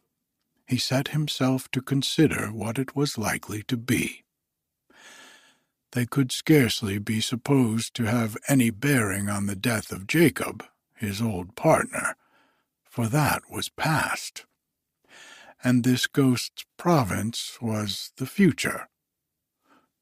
he 0.68 0.78
set 0.78 1.10
himself 1.10 1.70
to 1.72 1.82
consider 1.82 2.48
what 2.48 2.78
it 2.78 2.96
was 2.96 3.18
likely 3.18 3.64
to 3.64 3.76
be. 3.76 4.24
They 5.92 6.06
could 6.06 6.32
scarcely 6.32 6.98
be 7.00 7.20
supposed 7.20 7.94
to 7.96 8.06
have 8.06 8.38
any 8.48 8.70
bearing 8.70 9.28
on 9.28 9.48
the 9.48 9.56
death 9.56 9.92
of 9.92 10.08
Jacob, 10.08 10.64
his 10.96 11.22
old 11.22 11.56
partner, 11.56 12.16
for 12.86 13.08
that 13.08 13.44
was 13.52 13.68
past. 13.68 14.46
And 15.64 15.84
this 15.84 16.08
ghost's 16.08 16.66
province 16.78 17.58
was 17.62 18.14
the 18.16 18.26
future. 18.26 18.88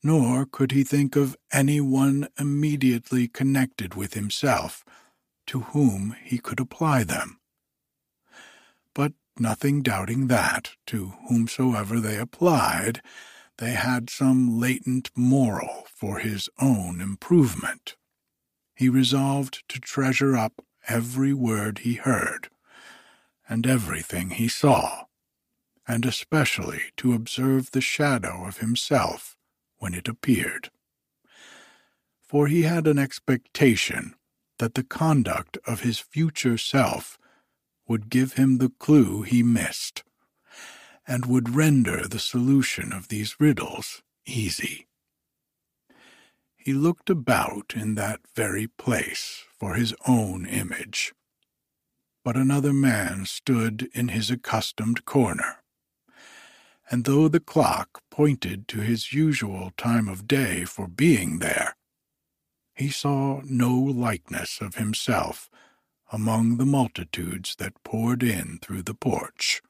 Nor 0.02 0.46
could 0.46 0.72
he 0.72 0.84
think 0.84 1.16
of 1.16 1.36
any 1.52 1.82
one 1.82 2.30
immediately 2.40 3.28
connected 3.28 3.96
with 3.96 4.14
himself 4.14 4.86
to 5.48 5.62
whom 5.62 6.16
he 6.24 6.38
could 6.38 6.60
apply 6.60 7.04
them. 7.04 7.40
But 8.94 9.14
nothing 9.38 9.82
doubting 9.82 10.28
that, 10.28 10.72
to 10.88 11.14
whomsoever 11.28 12.00
they 12.00 12.18
applied, 12.18 13.02
they 13.58 13.72
had 13.72 14.10
some 14.10 14.58
latent 14.58 15.12
moral 15.16 15.86
for 15.94 16.20
his 16.20 16.50
own 16.60 17.02
improvement. 17.02 17.98
He 18.76 18.88
resolved 18.88 19.64
to 19.68 19.80
treasure 19.80 20.38
up 20.38 20.64
every 20.88 21.34
word 21.34 21.80
he 21.80 21.96
heard, 21.96 22.50
and 23.50 23.68
everything 23.68 24.30
he 24.30 24.48
saw, 24.48 25.06
and 25.86 26.06
especially 26.06 26.84
to 26.98 27.14
observe 27.14 27.72
the 27.72 27.82
shadow 27.82 28.46
of 28.46 28.60
himself 28.60 29.36
when 29.80 29.94
it 29.94 30.08
appeared. 30.08 30.70
For 32.22 32.48
he 32.48 32.62
had 32.62 32.86
an 32.86 33.00
expectation 33.00 34.14
that 34.60 34.76
the 34.76 34.84
conduct 34.84 35.58
of 35.66 35.82
his 35.82 36.00
future 36.00 36.58
self 36.58 37.18
would 37.88 38.10
give 38.10 38.34
him 38.34 38.58
the 38.58 38.72
clue 38.78 39.24
he 39.24 39.42
missed, 39.42 40.04
and 41.08 41.26
would 41.26 41.56
render 41.56 42.08
the 42.08 42.20
solution 42.20 42.94
of 42.94 43.08
these 43.08 43.40
riddles 43.40 44.04
easy. 44.28 44.86
He 46.56 46.74
looked 46.74 47.10
about 47.10 47.74
in 47.76 47.96
that 47.96 48.20
very 48.36 48.68
place 48.68 49.46
for 49.58 49.74
his 49.74 49.96
own 50.06 50.46
image, 50.46 51.14
but 52.24 52.36
another 52.36 52.74
man 52.74 53.26
stood 53.26 53.90
in 53.94 54.10
his 54.10 54.30
accustomed 54.30 55.06
corner. 55.06 55.59
And 56.92 57.06
though 57.06 57.28
the 57.28 57.40
clock 57.40 58.02
pointed 58.10 58.68
to 58.70 58.82
his 58.82 59.14
usual 59.14 59.72
time 59.78 60.08
of 60.10 60.28
day 60.28 60.66
for 60.66 60.88
being 60.88 61.40
there, 61.40 61.76
he 62.74 62.90
saw 62.90 63.42
no 63.44 63.76
likeness 63.76 64.60
of 64.62 64.76
himself 64.76 65.50
among 66.12 66.58
the 66.58 66.66
multitudes 66.66 67.56
that 67.58 67.84
poured 67.84 68.24
in 68.24 68.58
through 68.62 68.82
the 68.82 68.96
porch. 68.96 69.62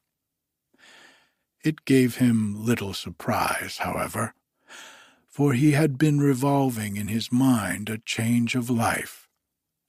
It 1.64 1.84
gave 1.84 2.18
him 2.18 2.66
little 2.66 2.94
surprise, 2.94 3.80
however, 3.80 4.34
for 5.28 5.54
he 5.54 5.72
had 5.72 5.98
been 5.98 6.20
revolving 6.22 6.96
in 6.96 7.08
his 7.08 7.32
mind 7.32 7.90
a 7.90 7.98
change 7.98 8.56
of 8.56 8.70
life 8.70 9.28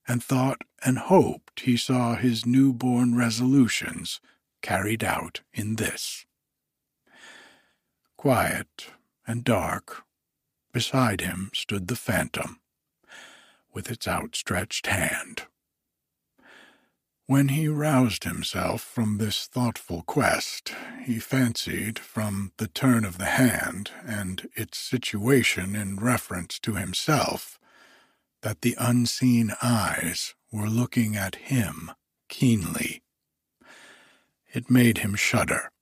and 0.09 0.23
thought 0.23 0.63
and 0.85 0.99
hoped 0.99 1.61
he 1.61 1.77
saw 1.77 2.17
his 2.17 2.45
new-born 2.45 3.17
resolutions 3.17 4.21
carried 4.63 5.05
out 5.05 5.43
in 5.53 5.77
this. 5.77 6.27
Quiet 8.21 8.89
and 9.27 9.45
dark, 9.45 10.05
beside 10.75 11.23
him 11.23 11.51
stood 11.55 11.89
the 11.89 11.97
phantom, 11.97 12.61
with 13.73 13.91
its 13.91 14.07
outstretched 14.07 14.89
hand. 14.89 15.45
When 17.25 17.49
he 17.49 17.67
roused 17.67 18.25
himself 18.25 18.83
from 18.83 19.17
this 19.17 19.47
thoughtful 19.47 20.03
quest, 20.03 20.75
he 21.03 21.19
fancied, 21.19 21.99
from 21.99 22.53
the 22.59 22.69
turn 22.69 23.07
of 23.07 23.17
the 23.17 23.25
hand 23.41 23.91
and 24.05 24.51
its 24.55 24.77
situation 24.77 25.75
in 25.75 25.97
reference 25.97 26.59
to 26.59 26.75
himself, 26.75 27.59
that 28.43 28.61
the 28.61 28.77
unseen 28.79 29.55
eyes 29.63 30.35
were 30.53 30.69
looking 30.69 31.17
at 31.17 31.37
him 31.37 31.91
keenly. 32.29 33.03
It 34.53 34.69
made 34.69 34.99
him 34.99 35.15
shudder 35.15 35.73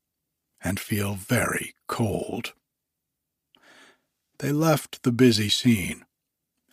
and 0.68 0.78
feel 0.78 1.14
very 1.14 1.72
cold. 1.86 2.52
They 4.38 4.52
left 4.52 5.02
the 5.02 5.12
busy 5.12 5.48
scene 5.48 6.04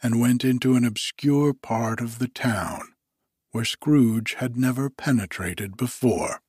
and 0.04 0.20
went 0.20 0.44
into 0.44 0.76
an 0.76 0.84
obscure 0.84 1.54
part 1.54 2.02
of 2.02 2.20
the 2.20 2.28
town 2.28 2.82
where 3.54 3.64
Scrooge 3.64 4.34
had 4.34 4.58
never 4.58 4.90
penetrated 4.90 5.78
before, 5.78 6.42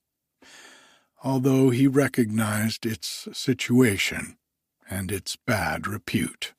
although 1.22 1.70
he 1.70 1.87
recognized 1.87 2.85
its 2.85 3.28
situation 3.32 4.37
and 4.90 5.12
its 5.12 5.37
bad 5.37 5.87
repute. 5.87 6.52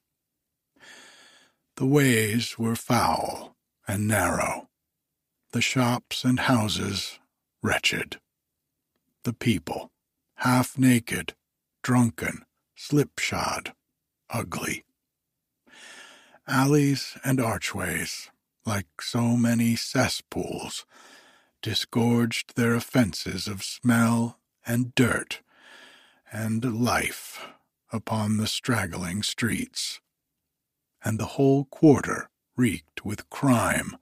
The 1.76 1.86
ways 1.86 2.58
were 2.58 2.78
foul 2.78 3.58
and 3.90 4.08
narrow, 4.08 4.70
the 5.52 5.62
shops 5.62 6.24
and 6.24 6.40
houses 6.40 7.20
wretched, 7.62 8.22
the 9.24 9.34
people 9.34 9.92
half 10.38 10.78
naked, 10.78 11.34
drunken, 11.82 12.46
slipshod, 12.76 13.74
ugly. 14.30 14.84
Alleys 16.48 17.18
and 17.24 17.40
archways, 17.40 18.30
like 18.66 19.02
so 19.02 19.36
many 19.36 19.76
cesspools, 19.76 20.86
disgorged 21.62 22.56
their 22.56 22.76
offences 22.76 23.48
of 23.48 23.64
smell 23.64 24.40
and 24.66 24.94
dirt 24.94 25.42
and 26.32 26.84
life 26.84 27.48
upon 27.92 28.38
the 28.38 28.48
straggling 28.48 29.24
streets 29.24 30.02
and 31.04 31.20
the 31.20 31.26
whole 31.26 31.66
quarter 31.66 32.30
reeked 32.56 33.06
with 33.06 33.30
crime, 33.30 33.98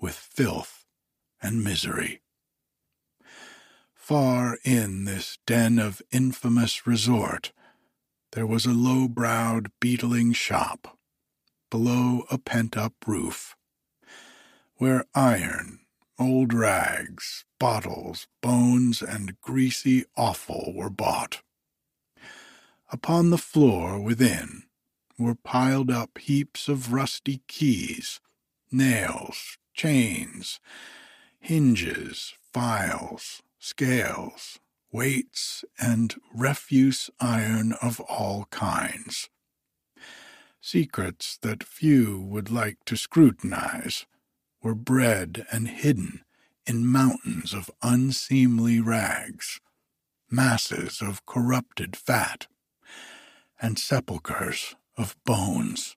with 0.00 0.14
filth 0.14 0.84
and 1.40 1.64
misery. 1.64 2.20
Far 4.02 4.58
in 4.64 5.04
this 5.04 5.38
den 5.46 5.78
of 5.78 6.02
infamous 6.10 6.88
resort, 6.88 7.52
there 8.32 8.48
was 8.48 8.66
a 8.66 8.72
low 8.72 9.06
browed, 9.06 9.70
beetling 9.78 10.32
shop, 10.32 10.98
below 11.70 12.24
a 12.28 12.36
pent 12.36 12.76
up 12.76 12.94
roof, 13.06 13.54
where 14.78 15.04
iron, 15.14 15.78
old 16.18 16.52
rags, 16.52 17.44
bottles, 17.60 18.26
bones, 18.40 19.02
and 19.02 19.40
greasy 19.40 20.04
offal 20.16 20.72
were 20.74 20.90
bought. 20.90 21.42
Upon 22.90 23.30
the 23.30 23.38
floor 23.38 24.00
within 24.00 24.64
were 25.16 25.36
piled 25.36 25.92
up 25.92 26.18
heaps 26.18 26.66
of 26.66 26.92
rusty 26.92 27.42
keys, 27.46 28.18
nails, 28.72 29.58
chains, 29.74 30.58
hinges, 31.38 32.34
files, 32.52 33.42
scales, 33.62 34.58
weights, 34.90 35.64
and 35.80 36.16
refuse 36.34 37.08
iron 37.20 37.72
of 37.80 38.00
all 38.00 38.46
kinds. 38.50 39.30
Secrets 40.60 41.38
that 41.42 41.62
few 41.62 42.20
would 42.20 42.50
like 42.50 42.78
to 42.84 42.96
scrutinize 42.96 44.04
were 44.62 44.74
bred 44.74 45.46
and 45.52 45.68
hidden 45.68 46.24
in 46.66 46.86
mountains 46.86 47.54
of 47.54 47.70
unseemly 47.82 48.80
rags, 48.80 49.60
masses 50.28 51.00
of 51.00 51.24
corrupted 51.24 51.96
fat, 51.96 52.48
and 53.60 53.78
sepulchres 53.78 54.74
of 54.96 55.16
bones. 55.24 55.96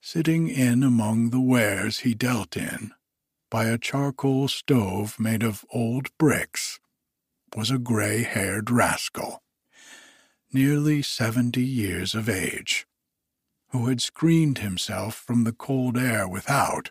Sitting 0.00 0.48
in 0.48 0.84
among 0.84 1.30
the 1.30 1.40
wares 1.40 2.00
he 2.00 2.14
dealt 2.14 2.56
in, 2.56 2.92
by 3.54 3.66
a 3.66 3.78
charcoal 3.78 4.48
stove 4.48 5.20
made 5.20 5.44
of 5.44 5.64
old 5.70 6.08
bricks, 6.18 6.80
was 7.54 7.70
a 7.70 7.78
gray 7.78 8.24
haired 8.24 8.68
rascal, 8.68 9.44
nearly 10.52 11.00
seventy 11.00 11.64
years 11.64 12.16
of 12.16 12.28
age, 12.28 12.84
who 13.68 13.86
had 13.86 14.00
screened 14.00 14.58
himself 14.58 15.14
from 15.14 15.44
the 15.44 15.52
cold 15.52 15.96
air 15.96 16.26
without 16.26 16.90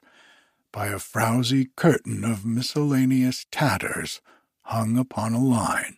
by 0.71 0.87
a 0.87 0.97
frowsy 0.97 1.67
curtain 1.75 2.23
of 2.23 2.45
miscellaneous 2.45 3.45
tatters 3.51 4.21
hung 4.61 4.97
upon 4.97 5.33
a 5.33 5.43
line, 5.43 5.97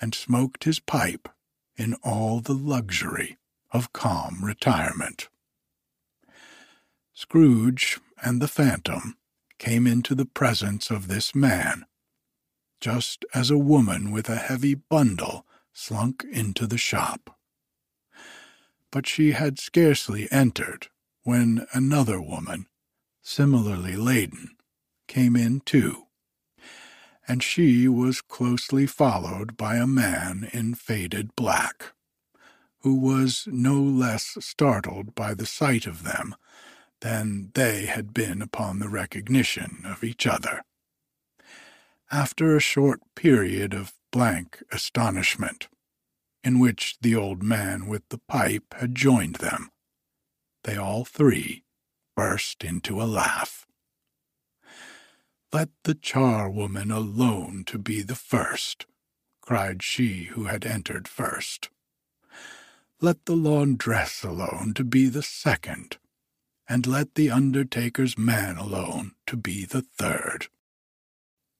and 0.00 0.16
smoked 0.16 0.64
his 0.64 0.80
pipe 0.80 1.28
in 1.76 1.94
all 2.02 2.40
the 2.40 2.52
luxury 2.54 3.38
of 3.70 3.92
calm 3.92 4.40
retirement. 4.42 5.28
Scrooge 7.14 8.00
and 8.20 8.42
the 8.42 8.48
phantom 8.48 9.14
came 9.58 9.86
into 9.86 10.14
the 10.14 10.24
presence 10.26 10.90
of 10.90 11.08
this 11.08 11.34
man, 11.34 11.84
just 12.80 13.24
as 13.34 13.50
a 13.50 13.58
woman 13.58 14.12
with 14.12 14.28
a 14.28 14.36
heavy 14.36 14.74
bundle 14.74 15.46
slunk 15.72 16.24
into 16.30 16.66
the 16.66 16.78
shop. 16.78 17.36
But 18.90 19.06
she 19.06 19.32
had 19.32 19.58
scarcely 19.58 20.28
entered 20.30 20.88
when 21.22 21.66
another 21.72 22.20
woman, 22.20 22.66
similarly 23.22 23.96
laden, 23.96 24.56
came 25.06 25.36
in 25.36 25.60
too, 25.60 26.04
and 27.26 27.42
she 27.42 27.86
was 27.88 28.22
closely 28.22 28.86
followed 28.86 29.56
by 29.56 29.76
a 29.76 29.86
man 29.86 30.48
in 30.52 30.74
faded 30.74 31.36
black, 31.36 31.92
who 32.80 32.94
was 32.94 33.46
no 33.50 33.80
less 33.80 34.36
startled 34.40 35.14
by 35.14 35.34
the 35.34 35.46
sight 35.46 35.86
of 35.86 36.04
them 36.04 36.34
than 37.00 37.50
they 37.54 37.86
had 37.86 38.12
been 38.12 38.42
upon 38.42 38.78
the 38.78 38.88
recognition 38.88 39.82
of 39.84 40.02
each 40.02 40.26
other. 40.26 40.62
After 42.10 42.56
a 42.56 42.60
short 42.60 43.00
period 43.14 43.74
of 43.74 43.92
blank 44.10 44.62
astonishment, 44.72 45.68
in 46.42 46.58
which 46.58 46.96
the 47.00 47.14
old 47.14 47.42
man 47.42 47.86
with 47.86 48.08
the 48.08 48.20
pipe 48.28 48.74
had 48.78 48.94
joined 48.94 49.36
them, 49.36 49.70
they 50.64 50.76
all 50.76 51.04
three 51.04 51.64
burst 52.16 52.64
into 52.64 53.00
a 53.00 53.04
laugh. 53.04 53.66
Let 55.52 55.70
the 55.84 55.94
charwoman 55.94 56.90
alone 56.90 57.64
to 57.66 57.78
be 57.78 58.02
the 58.02 58.14
first, 58.14 58.86
cried 59.40 59.82
she 59.82 60.24
who 60.24 60.44
had 60.44 60.66
entered 60.66 61.08
first. 61.08 61.70
Let 63.00 63.24
the 63.26 63.36
laundress 63.36 64.24
alone 64.24 64.74
to 64.74 64.84
be 64.84 65.08
the 65.08 65.22
second, 65.22 65.98
and 66.68 66.86
let 66.86 67.14
the 67.14 67.30
undertaker's 67.30 68.18
man 68.18 68.56
alone 68.56 69.12
to 69.26 69.36
be 69.36 69.64
the 69.64 69.82
third. 69.82 70.48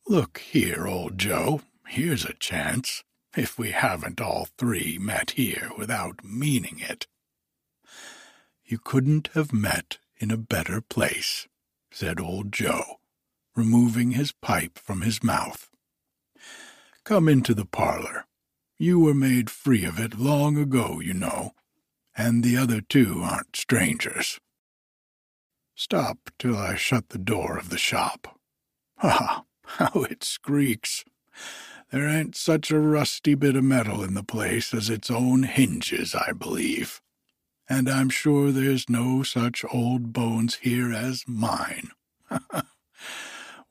Look 0.07 0.39
here, 0.39 0.87
old 0.87 1.19
Joe, 1.19 1.63
here's 1.87 2.25
a 2.25 2.35
chance, 2.35 3.05
if 3.37 3.59
we 3.59 3.71
haven't 3.71 4.21
all 4.21 4.49
three 4.59 4.99
met 4.99 5.33
here 5.33 5.71
without 5.77 6.25
meaning 6.25 6.81
it. 6.81 7.07
You 8.65 8.79
couldn't 8.79 9.31
have 9.35 9.53
met 9.53 9.99
in 10.19 10.31
a 10.31 10.37
better 10.37 10.81
place, 10.81 11.49
said 11.91 12.21
old 12.21 12.53
Joe, 12.53 13.01
removing 13.57 14.13
his 14.13 14.33
pipe 14.33 14.79
from 14.79 15.01
his 15.01 15.23
mouth. 15.23 15.71
Come 17.05 17.29
into 17.29 17.55
the 17.55 17.65
parlor. 17.65 18.27
You 18.79 19.01
were 19.01 19.15
made 19.15 19.51
free 19.51 19.85
of 19.85 19.99
it 19.99 20.19
long 20.19 20.57
ago, 20.59 21.01
you 21.01 21.15
know, 21.15 21.53
and 22.17 22.45
the 22.45 22.57
other 22.57 22.81
two 22.81 23.23
aren't 23.23 23.57
strangers. 23.57 24.39
Stop 25.79 26.31
till 26.41 26.57
I 26.57 26.75
shut 26.75 27.11
the 27.11 27.19
door 27.19 27.57
of 27.57 27.69
the 27.69 27.79
shop. 27.79 28.37
Ha! 28.97 29.45
How 29.65 30.03
it 30.03 30.25
squeaks! 30.25 31.05
There 31.93 32.09
ain't 32.09 32.35
such 32.35 32.73
a 32.73 32.81
rusty 32.81 33.37
bit 33.37 33.55
of 33.55 33.63
metal 33.63 34.03
in 34.03 34.15
the 34.15 34.25
place 34.25 34.75
as 34.75 34.91
its 34.91 35.09
own 35.09 35.45
hinges, 35.45 36.17
I 36.17 36.33
believe. 36.33 37.01
And 37.69 37.89
I'm 37.89 38.09
sure 38.09 38.51
there's 38.51 38.91
no 38.91 39.23
such 39.23 39.65
old 39.73 40.13
bones 40.13 40.57
here 40.63 40.93
as 40.93 41.23
mine. 41.29 41.93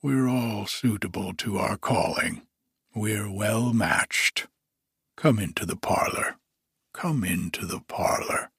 We're 0.01 0.29
all 0.29 0.65
suitable 0.65 1.33
to 1.33 1.57
our 1.57 1.75
calling. 1.75 2.43
We're 2.95 3.29
well 3.29 3.73
matched. 3.73 4.47
Come 5.17 5.39
into 5.39 5.65
the 5.65 5.75
parlor. 5.75 6.37
Come 6.93 7.25
into 7.25 7.65
the 7.65 7.81
parlor. 7.81 8.51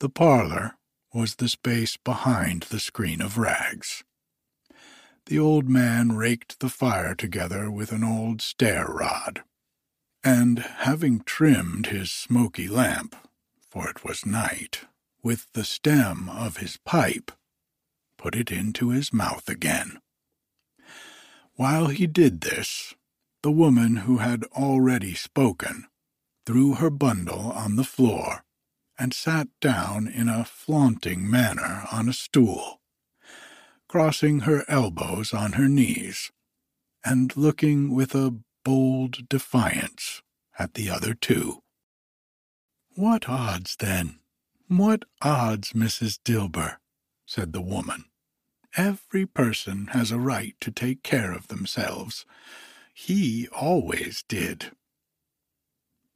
The 0.00 0.08
parlor 0.08 0.74
was 1.12 1.36
the 1.36 1.48
space 1.48 1.96
behind 1.96 2.62
the 2.64 2.80
screen 2.80 3.20
of 3.20 3.38
rags. 3.38 4.02
The 5.26 5.38
old 5.38 5.68
man 5.68 6.16
raked 6.16 6.60
the 6.60 6.68
fire 6.68 7.14
together 7.14 7.70
with 7.70 7.92
an 7.92 8.02
old 8.02 8.40
stair 8.40 8.86
rod, 8.86 9.42
and 10.24 10.58
having 10.58 11.20
trimmed 11.20 11.86
his 11.86 12.10
smoky 12.10 12.68
lamp, 12.68 13.14
for 13.70 13.88
it 13.88 14.04
was 14.04 14.26
night, 14.26 14.86
with 15.22 15.46
the 15.52 15.64
stem 15.64 16.28
of 16.28 16.56
his 16.58 16.76
pipe, 16.78 17.30
put 18.16 18.34
it 18.34 18.50
into 18.50 18.90
his 18.90 19.12
mouth 19.12 19.48
again. 19.48 20.00
While 21.54 21.86
he 21.86 22.06
did 22.06 22.40
this, 22.40 22.94
the 23.42 23.52
woman 23.52 23.96
who 23.96 24.18
had 24.18 24.44
already 24.56 25.14
spoken 25.14 25.86
threw 26.46 26.74
her 26.74 26.90
bundle 26.90 27.52
on 27.52 27.76
the 27.76 27.84
floor 27.84 28.44
and 29.02 29.12
sat 29.12 29.48
down 29.60 30.06
in 30.06 30.28
a 30.28 30.44
flaunting 30.44 31.28
manner 31.28 31.88
on 31.90 32.08
a 32.08 32.12
stool, 32.12 32.80
crossing 33.88 34.40
her 34.40 34.64
elbows 34.68 35.34
on 35.34 35.54
her 35.54 35.66
knees, 35.66 36.30
and 37.04 37.36
looking 37.36 37.92
with 37.92 38.14
a 38.14 38.38
bold 38.64 39.28
defiance 39.28 40.22
at 40.56 40.74
the 40.74 40.88
other 40.88 41.14
two. 41.14 41.64
What 42.94 43.28
odds, 43.28 43.74
then? 43.74 44.20
What 44.68 45.04
odds, 45.20 45.72
Mrs. 45.72 46.20
Dilber? 46.24 46.76
said 47.26 47.52
the 47.52 47.60
woman. 47.60 48.04
Every 48.76 49.26
person 49.26 49.88
has 49.88 50.12
a 50.12 50.20
right 50.20 50.54
to 50.60 50.70
take 50.70 51.02
care 51.02 51.32
of 51.32 51.48
themselves. 51.48 52.24
He 52.94 53.48
always 53.48 54.22
did. 54.28 54.70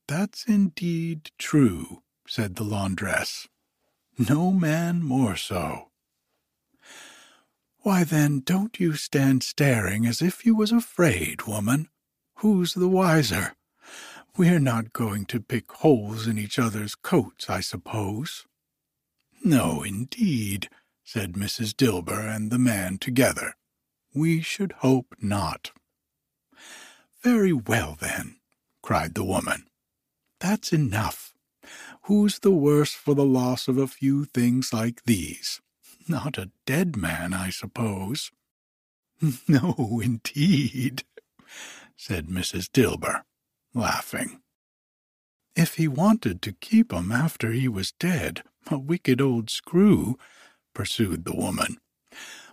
That's 0.07 0.45
indeed 0.45 1.33
true, 1.37 2.05
said 2.29 2.57
the 2.57 2.65
laundress. 2.65 3.49
No 4.19 4.53
man 4.53 5.03
more 5.03 5.37
so. 5.37 5.91
Why, 7.81 8.03
then, 8.03 8.41
don't 8.41 8.81
you 8.81 8.95
stand 8.95 9.43
staring 9.43 10.07
as 10.07 10.21
if 10.21 10.45
you 10.45 10.57
was 10.57 10.73
afraid, 10.73 11.47
woman. 11.47 11.89
Who's 12.39 12.75
the 12.75 12.89
wiser? 12.89 13.55
We're 14.37 14.59
not 14.59 14.93
going 14.93 15.27
to 15.27 15.41
pick 15.41 15.71
holes 15.71 16.27
in 16.27 16.37
each 16.37 16.59
other's 16.59 16.95
coats, 16.95 17.49
I 17.49 17.61
suppose. 17.61 18.45
No, 19.45 19.83
indeed, 19.83 20.69
said 21.05 21.35
Mrs. 21.35 21.75
Dilber 21.75 22.29
and 22.29 22.51
the 22.51 22.59
man 22.59 22.99
together. 22.99 23.55
We 24.13 24.43
should 24.43 24.73
hope 24.79 25.15
not. 25.21 25.71
Very 27.23 27.53
well, 27.53 27.97
then, 28.01 28.37
cried 28.83 29.15
the 29.15 29.25
woman. 29.25 29.67
That's 30.41 30.73
enough. 30.73 31.36
Who's 32.07 32.39
the 32.39 32.53
worse 32.53 32.93
for 32.93 33.17
the 33.17 33.25
loss 33.25 33.67
of 33.67 33.79
a 33.79 33.89
few 33.89 34.27
things 34.27 34.73
like 34.73 35.03
these? 35.07 35.61
Not 36.09 36.39
a 36.39 36.53
dead 36.65 36.97
man, 36.97 37.35
I 37.35 37.51
suppose. 37.51 38.31
No, 39.49 40.01
indeed, 40.01 41.03
said 41.97 42.29
Mrs. 42.29 42.71
Dilber, 42.71 43.25
laughing. 43.75 44.41
If 45.57 45.75
he 45.75 45.89
wanted 45.89 46.43
to 46.43 46.53
keep 46.53 46.93
'em 46.93 47.11
after 47.11 47.51
he 47.51 47.67
was 47.67 47.91
dead, 47.91 48.45
a 48.69 48.79
wicked 48.79 49.21
old 49.21 49.51
screw, 49.51 50.17
pursued 50.75 51.25
the 51.25 51.35
woman, 51.35 51.79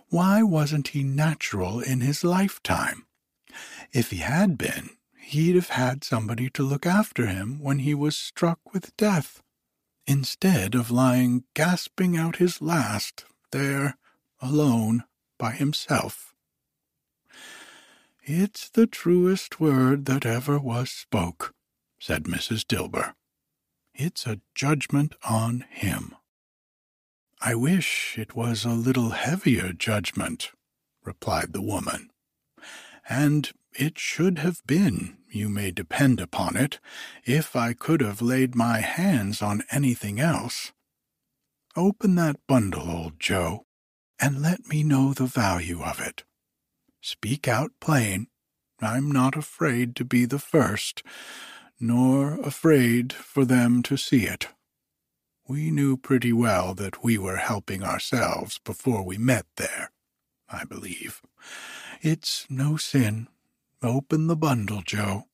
why 0.08 0.42
wasn't 0.42 0.88
he 0.88 1.04
natural 1.04 1.78
in 1.78 2.00
his 2.00 2.24
lifetime? 2.24 3.06
If 3.92 4.10
he 4.10 4.16
had 4.16 4.58
been, 4.58 4.90
he'd 5.16 5.54
have 5.54 5.68
had 5.68 6.02
somebody 6.02 6.50
to 6.50 6.64
look 6.64 6.86
after 6.86 7.28
him 7.28 7.60
when 7.60 7.80
he 7.80 7.94
was 7.94 8.16
struck 8.16 8.58
with 8.72 8.96
death 8.96 9.43
instead 10.06 10.74
of 10.74 10.90
lying 10.90 11.44
gasping 11.54 12.16
out 12.16 12.36
his 12.36 12.60
last 12.60 13.24
there 13.52 13.96
alone 14.40 15.04
by 15.38 15.52
himself. 15.52 16.34
It's 18.22 18.70
the 18.70 18.86
truest 18.86 19.60
word 19.60 20.06
that 20.06 20.24
ever 20.24 20.58
was 20.58 20.90
spoke, 20.90 21.54
said 21.98 22.24
Mrs. 22.24 22.64
Dilber. 22.64 23.14
It's 23.94 24.26
a 24.26 24.40
judgment 24.54 25.14
on 25.28 25.64
him. 25.70 26.14
I 27.40 27.54
wish 27.54 28.16
it 28.18 28.34
was 28.34 28.64
a 28.64 28.70
little 28.70 29.10
heavier 29.10 29.72
judgment, 29.72 30.52
replied 31.04 31.52
the 31.52 31.62
woman. 31.62 32.10
And 33.08 33.50
it 33.72 33.98
should 33.98 34.38
have 34.38 34.62
been, 34.66 35.18
you 35.28 35.48
may 35.48 35.70
depend 35.70 36.20
upon 36.20 36.56
it, 36.56 36.78
if 37.24 37.56
I 37.56 37.72
could 37.72 38.00
have 38.00 38.22
laid 38.22 38.54
my 38.54 38.80
hands 38.80 39.42
on 39.42 39.64
anything 39.70 40.20
else. 40.20 40.72
Open 41.76 42.14
that 42.14 42.36
bundle, 42.46 42.88
old 42.88 43.18
Joe, 43.18 43.66
and 44.20 44.40
let 44.40 44.68
me 44.68 44.84
know 44.84 45.12
the 45.12 45.26
value 45.26 45.82
of 45.82 46.00
it. 46.00 46.22
Speak 47.00 47.48
out 47.48 47.72
plain, 47.80 48.28
I'm 48.80 49.10
not 49.10 49.36
afraid 49.36 49.96
to 49.96 50.04
be 50.04 50.24
the 50.24 50.38
first, 50.38 51.02
nor 51.80 52.40
afraid 52.40 53.12
for 53.12 53.44
them 53.44 53.82
to 53.84 53.96
see 53.96 54.24
it. 54.24 54.48
We 55.46 55.70
knew 55.70 55.96
pretty 55.96 56.32
well 56.32 56.74
that 56.74 57.02
we 57.04 57.18
were 57.18 57.36
helping 57.36 57.82
ourselves 57.82 58.58
before 58.64 59.02
we 59.02 59.18
met 59.18 59.46
there, 59.56 59.90
I 60.48 60.64
believe. 60.64 61.20
It's 62.06 62.44
no 62.50 62.76
sin. 62.76 63.28
Open 63.82 64.26
the 64.26 64.36
bundle, 64.36 64.82
Joe. 64.82 65.24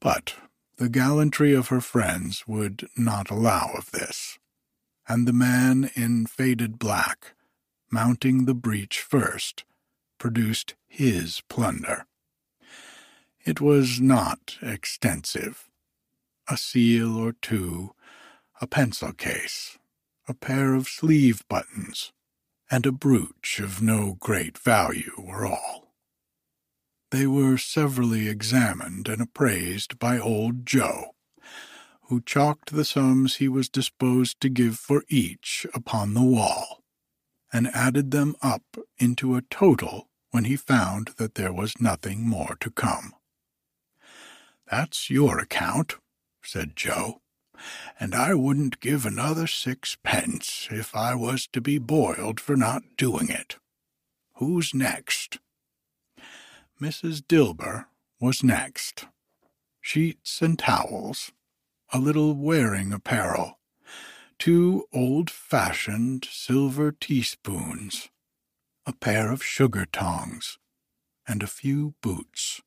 But 0.00 0.34
the 0.78 0.88
gallantry 0.88 1.54
of 1.54 1.68
her 1.68 1.80
friends 1.80 2.48
would 2.48 2.88
not 2.96 3.30
allow 3.30 3.70
of 3.78 3.92
this, 3.92 4.40
and 5.06 5.24
the 5.24 5.32
man 5.32 5.92
in 5.94 6.26
faded 6.26 6.80
black, 6.80 7.34
mounting 7.88 8.46
the 8.46 8.54
breach 8.54 9.00
first, 9.00 9.62
produced 10.18 10.74
his 10.88 11.40
plunder. 11.48 12.06
It 13.44 13.60
was 13.60 14.00
not 14.00 14.58
extensive. 14.60 15.68
A 16.48 16.56
seal 16.56 17.16
or 17.16 17.34
two, 17.40 17.94
a 18.60 18.66
pencil 18.66 19.12
case, 19.12 19.78
a 20.26 20.34
pair 20.34 20.74
of 20.74 20.88
sleeve 20.88 21.46
buttons, 21.48 22.12
and 22.70 22.86
a 22.86 22.92
brooch 22.92 23.60
of 23.60 23.80
no 23.80 24.16
great 24.20 24.58
value 24.58 25.12
were 25.18 25.46
all. 25.46 25.94
They 27.10 27.26
were 27.26 27.56
severally 27.56 28.28
examined 28.28 29.08
and 29.08 29.22
appraised 29.22 29.98
by 29.98 30.18
old 30.18 30.66
Joe, 30.66 31.14
who 32.08 32.20
chalked 32.20 32.72
the 32.72 32.84
sums 32.84 33.36
he 33.36 33.48
was 33.48 33.68
disposed 33.68 34.40
to 34.40 34.48
give 34.48 34.78
for 34.78 35.04
each 35.08 35.66
upon 35.74 36.14
the 36.14 36.22
wall, 36.22 36.82
and 37.52 37.68
added 37.68 38.10
them 38.10 38.34
up 38.42 38.76
into 38.98 39.36
a 39.36 39.42
total 39.42 40.08
when 40.30 40.44
he 40.44 40.56
found 40.56 41.08
that 41.16 41.36
there 41.36 41.52
was 41.52 41.80
nothing 41.80 42.26
more 42.26 42.56
to 42.60 42.70
come. 42.70 43.14
That's 44.68 45.08
your 45.08 45.38
account, 45.38 45.94
said 46.42 46.74
Joe, 46.74 47.20
and 47.98 48.14
I 48.14 48.34
wouldn't 48.34 48.80
give 48.80 49.06
another 49.06 49.46
sixpence 49.46 50.68
if 50.70 50.94
I 50.94 51.14
was 51.14 51.46
to 51.48 51.60
be 51.60 51.78
boiled 51.78 52.40
for 52.40 52.56
not 52.56 52.82
doing 52.96 53.28
it. 53.28 53.56
Who's 54.34 54.74
next? 54.74 55.38
Mrs. 56.80 57.22
Dilber 57.22 57.86
was 58.20 58.44
next. 58.44 59.06
Sheets 59.80 60.42
and 60.42 60.58
towels, 60.58 61.32
a 61.92 61.98
little 61.98 62.34
wearing 62.34 62.92
apparel, 62.92 63.58
two 64.38 64.84
old-fashioned 64.92 66.26
silver 66.30 66.92
teaspoons, 66.92 68.10
a 68.84 68.92
pair 68.92 69.30
of 69.30 69.42
sugar 69.42 69.86
tongs, 69.86 70.58
and 71.26 71.42
a 71.42 71.46
few 71.46 71.94
boots. 72.02 72.60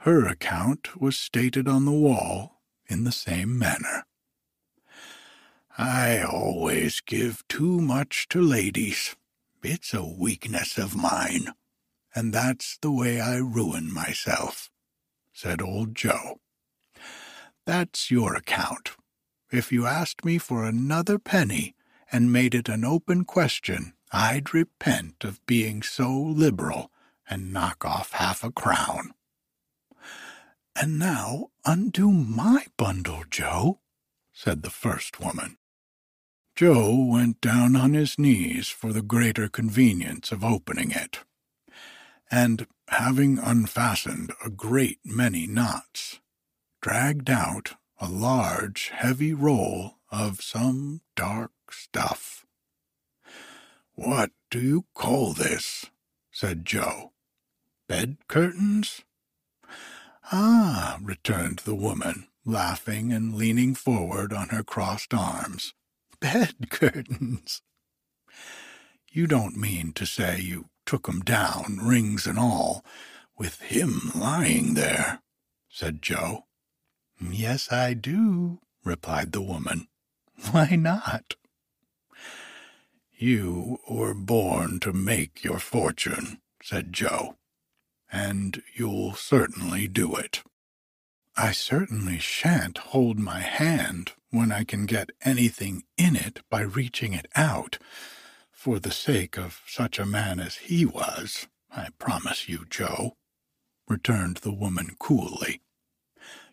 Her 0.00 0.26
account 0.26 1.00
was 1.00 1.18
stated 1.18 1.66
on 1.66 1.84
the 1.84 1.90
wall 1.90 2.55
in 2.88 3.04
the 3.04 3.12
same 3.12 3.58
manner. 3.58 4.04
I 5.78 6.22
always 6.22 7.00
give 7.00 7.46
too 7.48 7.80
much 7.80 8.28
to 8.28 8.40
ladies. 8.40 9.14
It's 9.62 9.92
a 9.92 10.04
weakness 10.04 10.78
of 10.78 10.96
mine 10.96 11.52
and 12.16 12.32
that's 12.32 12.78
the 12.78 12.90
way 12.90 13.20
I 13.20 13.36
ruin 13.36 13.92
myself, 13.92 14.70
said 15.34 15.60
old 15.60 15.94
Joe. 15.94 16.40
That's 17.66 18.10
your 18.10 18.34
account. 18.34 18.92
If 19.52 19.70
you 19.70 19.84
asked 19.84 20.24
me 20.24 20.38
for 20.38 20.64
another 20.64 21.18
penny 21.18 21.74
and 22.10 22.32
made 22.32 22.54
it 22.54 22.70
an 22.70 22.86
open 22.86 23.26
question, 23.26 23.92
I'd 24.10 24.54
repent 24.54 25.24
of 25.24 25.44
being 25.44 25.82
so 25.82 26.10
liberal 26.10 26.90
and 27.28 27.52
knock 27.52 27.84
off 27.84 28.12
half 28.12 28.42
a 28.42 28.50
crown. 28.50 29.12
And 30.78 30.98
now 30.98 31.48
undo 31.64 32.10
my 32.10 32.66
bundle, 32.76 33.24
Joe, 33.30 33.80
said 34.32 34.62
the 34.62 34.70
first 34.70 35.20
woman. 35.20 35.56
Joe 36.54 37.06
went 37.10 37.40
down 37.40 37.76
on 37.76 37.94
his 37.94 38.18
knees 38.18 38.68
for 38.68 38.92
the 38.92 39.02
greater 39.02 39.48
convenience 39.48 40.32
of 40.32 40.44
opening 40.44 40.90
it 40.90 41.20
and, 42.30 42.66
having 42.88 43.38
unfastened 43.38 44.32
a 44.44 44.50
great 44.50 44.98
many 45.04 45.46
knots, 45.46 46.20
dragged 46.80 47.30
out 47.30 47.74
a 47.98 48.08
large, 48.08 48.88
heavy 48.88 49.32
roll 49.32 49.98
of 50.10 50.42
some 50.42 51.00
dark 51.14 51.52
stuff. 51.70 52.44
What 53.94 54.30
do 54.50 54.60
you 54.60 54.84
call 54.94 55.32
this? 55.32 55.86
said 56.30 56.66
Joe. 56.66 57.12
Bed 57.88 58.18
curtains? 58.28 59.02
Ah, 60.32 60.98
returned 61.02 61.60
the 61.60 61.74
woman, 61.74 62.26
laughing 62.44 63.12
and 63.12 63.34
leaning 63.36 63.74
forward 63.74 64.32
on 64.32 64.48
her 64.48 64.64
crossed 64.64 65.14
arms. 65.14 65.72
Bed 66.20 66.54
curtains. 66.70 67.62
You 69.10 69.26
don't 69.26 69.56
mean 69.56 69.92
to 69.94 70.04
say 70.04 70.40
you 70.40 70.68
took 70.84 71.08
'em 71.08 71.20
down, 71.20 71.78
rings 71.80 72.26
and 72.26 72.38
all, 72.38 72.84
with 73.38 73.60
him 73.60 74.10
lying 74.14 74.74
there, 74.74 75.20
said 75.68 76.02
Joe. 76.02 76.46
Yes, 77.20 77.70
I 77.70 77.94
do, 77.94 78.60
replied 78.84 79.32
the 79.32 79.42
woman. 79.42 79.88
Why 80.50 80.76
not? 80.76 81.34
You 83.16 83.78
were 83.88 84.14
born 84.14 84.80
to 84.80 84.92
make 84.92 85.42
your 85.44 85.58
fortune, 85.58 86.40
said 86.62 86.92
Joe, 86.92 87.36
and 88.12 88.62
you'll 88.74 89.14
certainly 89.14 89.88
do 89.88 90.14
it. 90.16 90.42
I 91.36 91.52
certainly 91.52 92.18
shan't 92.18 92.78
hold 92.78 93.18
my 93.18 93.40
hand 93.40 94.12
when 94.30 94.50
I 94.50 94.64
can 94.64 94.86
get 94.86 95.10
anything 95.22 95.84
in 95.98 96.16
it 96.16 96.40
by 96.48 96.62
reaching 96.62 97.12
it 97.12 97.26
out, 97.36 97.78
for 98.50 98.78
the 98.78 98.90
sake 98.90 99.36
of 99.36 99.60
such 99.66 99.98
a 99.98 100.06
man 100.06 100.40
as 100.40 100.56
he 100.56 100.86
was, 100.86 101.46
I 101.70 101.88
promise 101.98 102.48
you, 102.48 102.64
Joe, 102.70 103.16
returned 103.86 104.38
the 104.38 104.52
woman 104.52 104.96
coolly. 104.98 105.60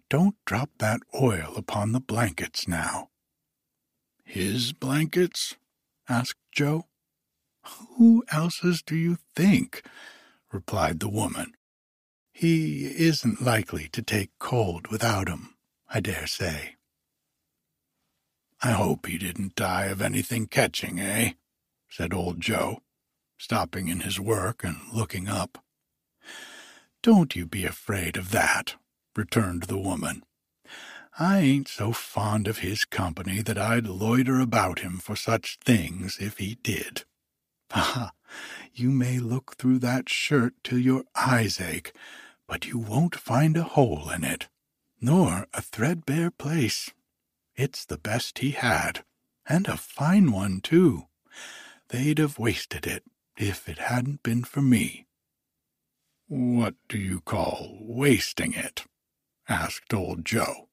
Don't 0.09 0.35
drop 0.45 0.69
that 0.79 0.99
oil 1.19 1.53
upon 1.55 1.91
the 1.91 1.99
blankets 1.99 2.67
now. 2.67 3.09
His 4.25 4.73
blankets? 4.73 5.55
asked 6.09 6.39
Joe. 6.51 6.87
Who 7.97 8.23
else's 8.29 8.81
do 8.81 8.95
you 8.95 9.17
think? 9.35 9.83
Replied 10.53 10.99
the 10.99 11.09
woman. 11.09 11.53
He 12.31 12.85
isn't 12.85 13.41
likely 13.41 13.89
to 13.89 14.01
take 14.01 14.37
cold 14.39 14.87
without 14.87 15.29
'em, 15.29 15.55
I 15.89 15.99
dare 15.99 16.27
say. 16.27 16.75
I 18.61 18.71
hope 18.71 19.07
he 19.07 19.17
didn't 19.17 19.55
die 19.55 19.85
of 19.85 20.01
anything 20.01 20.47
catching, 20.47 20.99
eh? 20.99 21.33
said 21.89 22.13
old 22.13 22.39
Joe, 22.39 22.81
stopping 23.37 23.87
in 23.89 24.01
his 24.01 24.19
work 24.19 24.63
and 24.63 24.77
looking 24.93 25.27
up. 25.27 25.63
Don't 27.01 27.35
you 27.35 27.45
be 27.45 27.65
afraid 27.65 28.15
of 28.15 28.31
that, 28.31 28.75
returned 29.15 29.63
the 29.63 29.77
woman. 29.77 30.23
I 31.19 31.39
ain't 31.39 31.67
so 31.67 31.91
fond 31.91 32.47
of 32.47 32.59
his 32.59 32.85
company 32.85 33.41
that 33.41 33.57
I'd 33.57 33.85
loiter 33.85 34.39
about 34.39 34.79
him 34.79 34.97
for 34.97 35.15
such 35.15 35.59
things 35.59 36.17
if 36.19 36.37
he 36.37 36.55
did. 36.55 37.03
Ah, 37.75 38.11
you 38.73 38.89
may 38.89 39.19
look 39.19 39.55
through 39.55 39.79
that 39.79 40.09
shirt 40.09 40.53
till 40.63 40.79
your 40.79 41.03
eyes 41.15 41.61
ache, 41.61 41.93
but 42.47 42.65
you 42.65 42.77
won't 42.77 43.15
find 43.15 43.57
a 43.57 43.63
hole 43.63 44.09
in 44.09 44.23
it, 44.23 44.47
nor 44.99 45.47
a 45.53 45.61
threadbare 45.61 46.31
place. 46.31 46.91
It's 47.55 47.85
the 47.85 47.97
best 47.97 48.39
he 48.39 48.51
had, 48.51 49.03
and 49.47 49.67
a 49.67 49.77
fine 49.77 50.31
one, 50.31 50.61
too. 50.61 51.07
They'd 51.89 52.17
have 52.17 52.39
wasted 52.39 52.87
it 52.87 53.03
if 53.37 53.69
it 53.69 53.77
hadn't 53.77 54.23
been 54.23 54.43
for 54.43 54.61
me. 54.61 55.05
What 56.27 56.75
do 56.87 56.97
you 56.97 57.21
call 57.21 57.77
wasting 57.81 58.53
it? 58.53 58.85
asked 59.47 59.93
old 59.93 60.25
Joe. 60.25 60.69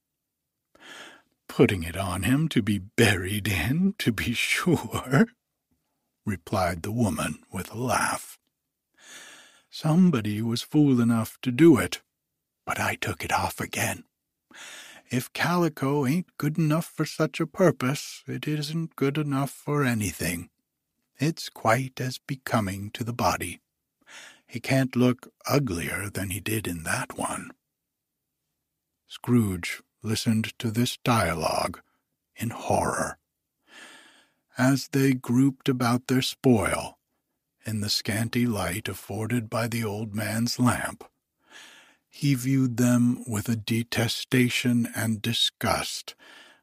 Putting 1.49 1.83
it 1.83 1.97
on 1.97 2.23
him 2.23 2.49
to 2.49 2.63
be 2.63 2.79
buried 2.79 3.49
in, 3.49 3.95
to 3.99 4.13
be 4.13 4.33
sure, 4.35 5.27
replied 6.25 6.83
the 6.83 6.93
woman 6.93 7.41
with 7.53 7.73
a 7.73 7.79
laugh. 7.79 8.39
Somebody 9.71 10.43
was 10.43 10.63
fool 10.63 11.01
enough 11.01 11.39
to 11.43 11.51
do 11.51 11.77
it, 11.79 12.03
but 12.67 12.81
I 12.81 12.97
took 12.97 13.25
it 13.25 13.33
off 13.33 13.61
again. 13.61 14.05
If 15.11 15.33
calico 15.33 16.07
ain't 16.07 16.37
good 16.39 16.59
enough 16.59 16.87
for 16.87 17.05
such 17.05 17.41
a 17.41 17.47
purpose, 17.47 18.23
it 18.27 18.47
isn't 18.47 18.97
good 18.97 19.19
enough 19.19 19.51
for 19.51 19.85
anything. 19.85 20.51
It's 21.19 21.49
quite 21.49 22.01
as 22.01 22.19
becoming 22.19 22.91
to 22.93 23.05
the 23.05 23.13
body. 23.13 23.61
He 24.47 24.61
can't 24.61 24.97
look 24.97 25.29
uglier 25.49 26.11
than 26.11 26.31
he 26.31 26.41
did 26.41 26.67
in 26.67 26.85
that 26.85 27.17
one. 27.19 27.51
Scrooge 29.07 29.83
listened 30.03 30.59
to 30.59 30.71
this 30.71 30.97
dialogue 31.05 31.81
in 32.37 32.51
horror. 32.51 33.19
As 34.61 34.89
they 34.89 35.15
grouped 35.15 35.71
about 35.71 36.09
their 36.09 36.21
spoil, 36.21 36.99
in 37.65 37.81
the 37.81 37.89
scanty 37.89 38.45
light 38.45 38.89
afforded 38.89 39.49
by 39.49 39.69
the 39.69 39.83
old 39.83 40.15
man's 40.15 40.59
lamp, 40.59 41.03
he 42.11 42.35
viewed 42.35 42.77
them 42.77 43.25
with 43.27 43.49
a 43.49 43.57
detestation 43.57 44.87
and 44.95 45.23
disgust 45.23 46.15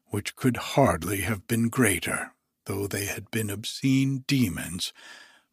which 0.09 0.35
could 0.35 0.57
hardly 0.57 1.21
have 1.21 1.47
been 1.47 1.69
greater, 1.69 2.33
though 2.65 2.85
they 2.85 3.05
had 3.05 3.31
been 3.31 3.49
obscene 3.49 4.23
demons 4.27 4.93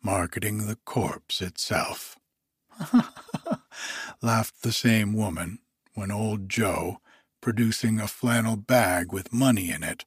marketing 0.02 0.66
the 0.66 0.76
corpse 0.85 1.40
itself. 1.40 2.18
laughed 4.20 4.61
the 4.61 4.70
same 4.70 5.14
woman 5.14 5.61
when 5.94 6.11
old 6.11 6.50
Joe, 6.50 7.00
producing 7.40 7.98
a 7.98 8.07
flannel 8.07 8.57
bag 8.57 9.14
with 9.14 9.33
money 9.33 9.70
in 9.70 9.83
it, 9.83 10.04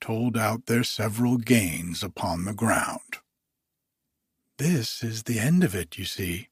told 0.00 0.36
out 0.36 0.66
their 0.66 0.84
several 0.84 1.38
gains 1.38 2.02
upon 2.02 2.44
the 2.44 2.54
ground. 2.54 3.18
This 4.58 5.02
is 5.02 5.24
the 5.24 5.38
end 5.40 5.64
of 5.64 5.74
it, 5.74 5.98
you 5.98 6.04
see. 6.04 6.48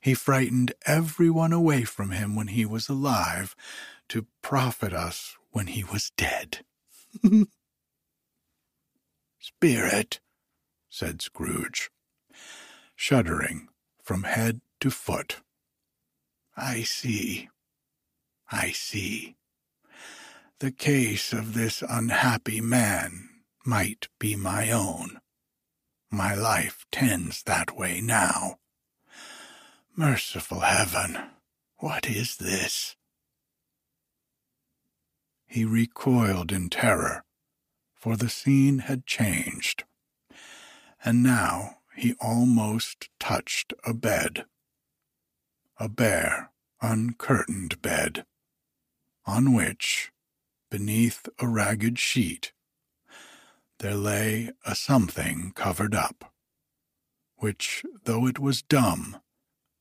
He 0.00 0.14
frightened 0.14 0.72
everyone 0.84 1.52
away 1.52 1.84
from 1.84 2.10
him 2.10 2.34
when 2.36 2.48
he 2.48 2.64
was 2.64 2.88
alive 2.88 3.54
to 4.08 4.26
profit 4.42 4.92
us 4.92 5.36
when 5.50 5.68
he 5.68 5.84
was 5.84 6.10
dead. 6.16 6.64
Spirit, 9.40 10.20
said 10.88 11.22
Scrooge, 11.22 11.90
shuddering 12.96 13.68
from 14.02 14.24
head 14.24 14.60
to 14.80 14.90
foot. 14.90 15.40
I 16.56 16.82
see. 16.82 17.48
I 18.50 18.70
see. 18.72 19.35
The 20.58 20.70
case 20.70 21.32
of 21.32 21.52
this 21.54 21.82
unhappy 21.86 22.60
man 22.60 23.28
might 23.64 24.08
be 24.18 24.36
my 24.36 24.70
own. 24.70 25.20
My 26.10 26.34
life 26.34 26.86
tends 26.90 27.42
that 27.42 27.76
way 27.76 28.00
now. 28.00 28.58
Merciful 29.94 30.60
heaven, 30.60 31.18
what 31.78 32.08
is 32.08 32.36
this? 32.36 32.96
He 35.46 35.64
recoiled 35.64 36.52
in 36.52 36.70
terror, 36.70 37.24
for 37.94 38.16
the 38.16 38.28
scene 38.28 38.80
had 38.80 39.06
changed, 39.06 39.84
and 41.04 41.22
now 41.22 41.78
he 41.94 42.14
almost 42.20 43.08
touched 43.18 43.72
a 43.84 43.92
bed 43.92 44.46
a 45.78 45.88
bare, 45.88 46.50
uncurtained 46.80 47.80
bed, 47.82 48.24
on 49.26 49.52
which, 49.52 50.10
beneath 50.70 51.28
a 51.38 51.46
ragged 51.46 51.98
sheet, 51.98 52.52
there 53.78 53.94
lay 53.94 54.50
a 54.64 54.74
something 54.74 55.52
covered 55.54 55.94
up, 55.94 56.32
which, 57.36 57.84
though 58.04 58.26
it 58.26 58.38
was 58.38 58.62
dumb, 58.62 59.20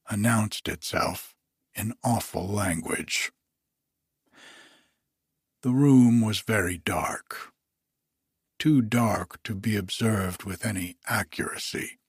announced 0.10 0.68
itself 0.68 1.36
in 1.74 1.94
awful 2.04 2.48
language. 2.48 3.32
The 5.62 5.72
room 5.72 6.22
was 6.22 6.40
very 6.42 6.78
dark, 6.78 7.54
too 8.60 8.82
dark 8.82 9.42
to 9.44 9.56
be 9.56 9.76
observed 9.76 10.44
with 10.44 10.66
any 10.66 10.98
accuracy 11.08 12.00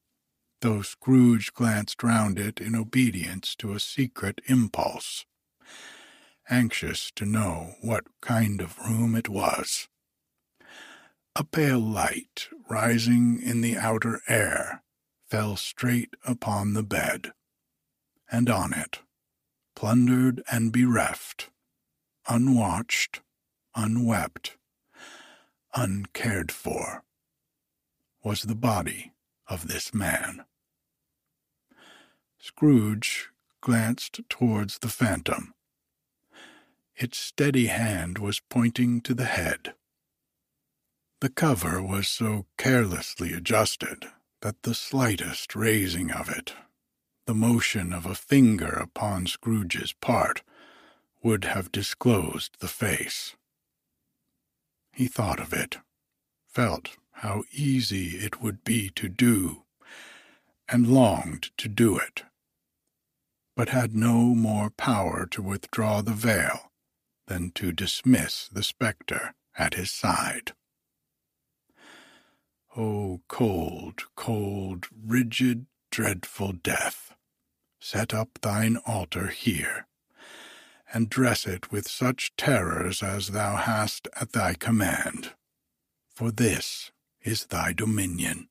though 0.61 0.83
Scrooge 0.83 1.53
glanced 1.53 2.03
round 2.03 2.39
it 2.39 2.61
in 2.61 2.75
obedience 2.75 3.55
to 3.57 3.73
a 3.73 3.81
secret 3.81 4.41
impulse, 4.47 5.27
anxious 6.49 7.11
to 7.17 7.25
know 7.25 7.75
what 7.81 8.05
kind 8.21 8.61
of 8.61 8.79
room 8.79 9.15
it 9.15 9.29
was. 9.29 9.89
A 11.35 11.45
pale 11.45 11.81
light, 11.81 12.49
rising 12.71 13.41
in 13.43 13.61
the 13.61 13.77
outer 13.77 14.21
air, 14.29 14.83
fell 15.29 15.57
straight 15.57 16.15
upon 16.25 16.73
the 16.73 16.83
bed, 16.83 17.33
and 18.31 18.49
on 18.49 18.73
it, 18.73 19.01
plundered 19.75 20.43
and 20.51 20.73
bereft, 20.73 21.51
unwatched, 22.29 23.21
unwept, 23.75 24.57
uncared 25.75 26.51
for, 26.51 27.03
was 28.25 28.43
the 28.43 28.55
body 28.55 29.13
of 29.49 29.69
this 29.69 29.93
man. 29.93 30.45
Scrooge 32.39 33.31
glanced 33.61 34.21
towards 34.29 34.79
the 34.79 34.89
phantom. 34.89 35.53
Its 36.99 37.19
steady 37.19 37.67
hand 37.67 38.17
was 38.17 38.41
pointing 38.41 39.03
to 39.03 39.13
the 39.13 39.27
head. 39.27 39.75
The 41.21 41.29
cover 41.29 41.83
was 41.83 42.09
so 42.09 42.47
carelessly 42.57 43.35
adjusted 43.35 44.07
that 44.41 44.63
the 44.63 44.75
slightest 44.75 45.55
raising 45.55 46.11
of 46.11 46.31
it, 46.31 46.55
the 47.27 47.35
motion 47.35 47.93
of 47.93 48.07
a 48.07 48.15
finger 48.15 48.69
upon 48.71 49.27
Scrooge's 49.27 49.93
part, 49.93 50.43
would 51.23 51.45
have 51.45 51.71
disclosed 51.71 52.57
the 52.61 52.69
face. 52.69 53.37
He 54.91 55.07
thought 55.07 55.41
of 55.41 55.53
it, 55.53 55.79
felt 56.47 56.97
how 57.11 57.45
easy 57.53 58.17
it 58.17 58.41
would 58.41 58.65
be 58.65 58.89
to 58.91 59.11
do, 59.11 59.65
and 60.67 60.87
longed 60.87 61.51
to 61.59 61.69
do 61.69 61.99
it, 61.99 62.23
but 63.55 63.69
had 63.69 63.95
no 63.95 64.35
more 64.35 64.71
power 64.71 65.27
to 65.27 65.43
withdraw 65.43 66.01
the 66.01 66.15
veil 66.15 66.73
than 67.27 67.51
to 67.53 67.73
dismiss 67.73 68.49
the 68.49 68.63
spectre 68.63 69.35
at 69.57 69.75
his 69.75 69.91
side. 69.91 70.53
O 72.77 72.83
oh, 72.83 73.21
cold, 73.29 74.03
cold, 74.17 74.87
rigid, 75.05 75.67
dreadful 75.91 76.53
death, 76.53 77.15
set 77.81 78.13
up 78.13 78.39
thine 78.43 78.77
altar 78.85 79.29
here, 79.29 79.87
and 80.93 81.09
dress 81.09 81.47
it 81.47 81.73
with 81.73 81.89
such 81.89 82.37
terrors 82.37 83.03
as 83.03 83.29
thou 83.29 83.57
hast 83.57 84.09
at 84.21 84.33
thy 84.33 84.53
command. 84.55 85.33
For 86.15 86.31
this 86.31 86.93
is 87.23 87.47
thy 87.47 87.73
dominion. 87.73 88.49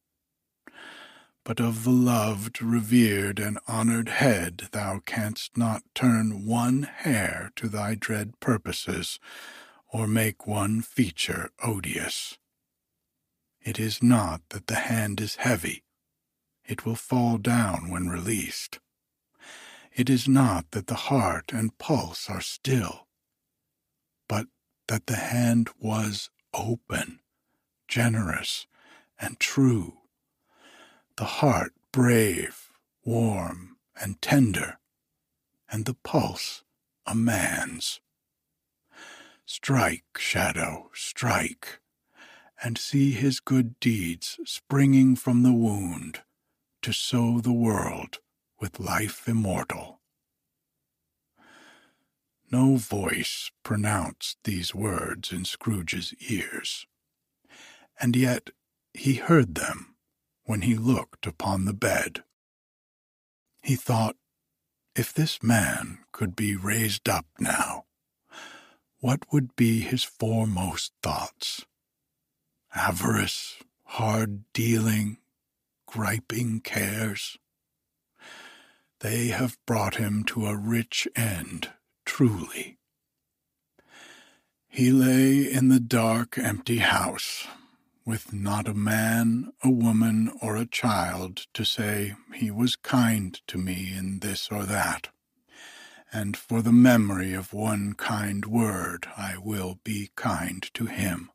But 1.46 1.62
of 1.62 1.86
the 1.86 1.92
loved, 1.92 2.62
revered, 2.62 3.40
and 3.40 3.60
honored 3.68 4.10
head 4.10 4.68
thou 4.72 5.00
canst 5.06 5.56
not 5.56 5.84
turn 5.94 6.46
one 6.46 6.84
hair 6.84 7.52
to 7.56 7.70
thy 7.70 7.96
dread 7.96 8.40
purposes, 8.42 9.20
or 9.88 10.08
make 10.08 10.48
one 10.48 10.82
feature 10.82 11.52
odious. 11.64 12.38
It 13.62 13.80
is 13.80 14.04
not 14.04 14.42
that 14.50 14.68
the 14.68 14.76
hand 14.76 15.22
is 15.22 15.36
heavy, 15.36 15.84
it 16.66 16.86
will 16.86 16.96
fall 16.96 17.38
down 17.38 17.90
when 17.90 18.10
released. 18.10 18.80
It 19.94 20.10
is 20.10 20.28
not 20.28 20.72
that 20.72 20.88
the 20.88 20.96
heart 20.96 21.54
and 21.54 21.78
pulse 21.78 22.30
are 22.30 22.42
still, 22.42 23.08
but 24.28 24.48
that 24.88 25.06
the 25.06 25.16
hand 25.16 25.70
was 25.80 26.30
open 26.54 27.20
generous, 27.88 28.68
and 29.20 29.40
true, 29.40 30.00
the 31.18 31.26
heart 31.26 31.74
brave, 31.92 32.72
warm, 33.04 33.78
and 34.00 34.22
tender, 34.22 34.80
and 35.70 35.86
the 35.86 35.94
pulse 35.94 36.64
a 37.06 37.16
man's. 37.16 38.02
Strike, 39.46 40.18
shadow, 40.18 40.90
strike, 40.94 41.80
and 42.64 42.78
see 42.78 43.12
his 43.12 43.40
good 43.40 43.80
deeds 43.80 44.40
springing 44.46 45.16
from 45.16 45.44
the 45.44 45.54
wound 45.54 46.22
to 46.82 46.92
sow 46.92 47.40
the 47.40 47.54
world 47.54 48.20
with 48.60 48.80
life 48.80 49.28
immortal. 49.28 50.00
No 52.52 52.76
voice 52.78 53.52
pronounced 53.64 54.38
these 54.44 54.74
words 54.74 55.32
in 55.32 55.46
Scrooge's 55.46 56.14
ears 56.30 56.88
and 58.00 58.16
yet 58.16 58.50
he 58.94 59.16
heard 59.16 59.56
them 59.56 59.95
when 60.46 60.62
he 60.62 60.76
looked 60.76 61.26
upon 61.26 61.66
the 61.66 61.74
bed. 61.74 62.24
He 63.62 63.76
thought, 63.76 64.16
if 64.96 65.14
this 65.14 65.44
man 65.44 66.00
could 66.12 66.36
be 66.36 66.56
raised 66.56 67.10
up 67.10 67.26
now, 67.40 67.86
what 69.00 69.32
would 69.32 69.56
be 69.56 69.82
his 69.82 70.04
foremost 70.04 70.94
thoughts? 71.04 71.66
Avarice, 72.74 73.56
hard 73.84 74.44
dealing, 74.54 75.18
griping 75.88 76.62
cares? 76.62 77.38
They 79.02 79.28
have 79.28 79.58
brought 79.66 79.96
him 79.96 80.24
to 80.26 80.48
a 80.48 80.58
rich 80.58 81.08
end, 81.16 81.70
truly. 82.06 82.78
He 84.68 84.92
lay 84.92 85.52
in 85.52 85.70
the 85.70 85.80
dark, 85.80 86.38
empty 86.38 86.78
house, 86.78 87.48
with 88.06 88.32
not 88.32 88.68
a 88.68 88.74
man, 88.74 89.52
a 89.64 89.70
woman, 89.70 90.32
or 90.42 90.56
a 90.56 90.66
child 90.66 91.48
to 91.54 91.66
say 91.66 92.14
he 92.34 92.52
was 92.52 92.76
kind 92.76 93.42
to 93.48 93.58
me 93.58 93.94
in 93.96 94.20
this 94.20 94.50
or 94.52 94.64
that, 94.64 95.10
and 96.14 96.38
for 96.38 96.62
the 96.62 96.72
memory 96.72 97.34
of 97.34 97.54
one 97.54 97.94
kind 97.94 98.46
word 98.46 99.08
I 99.18 99.38
will 99.38 99.80
be 99.84 100.12
kind 100.16 100.70
to 100.76 100.86
him. 100.86 101.32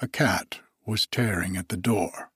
A 0.00 0.08
cat 0.08 0.60
was 0.86 1.06
tearing 1.06 1.56
at 1.56 1.68
the 1.68 1.76
door, 1.76 2.30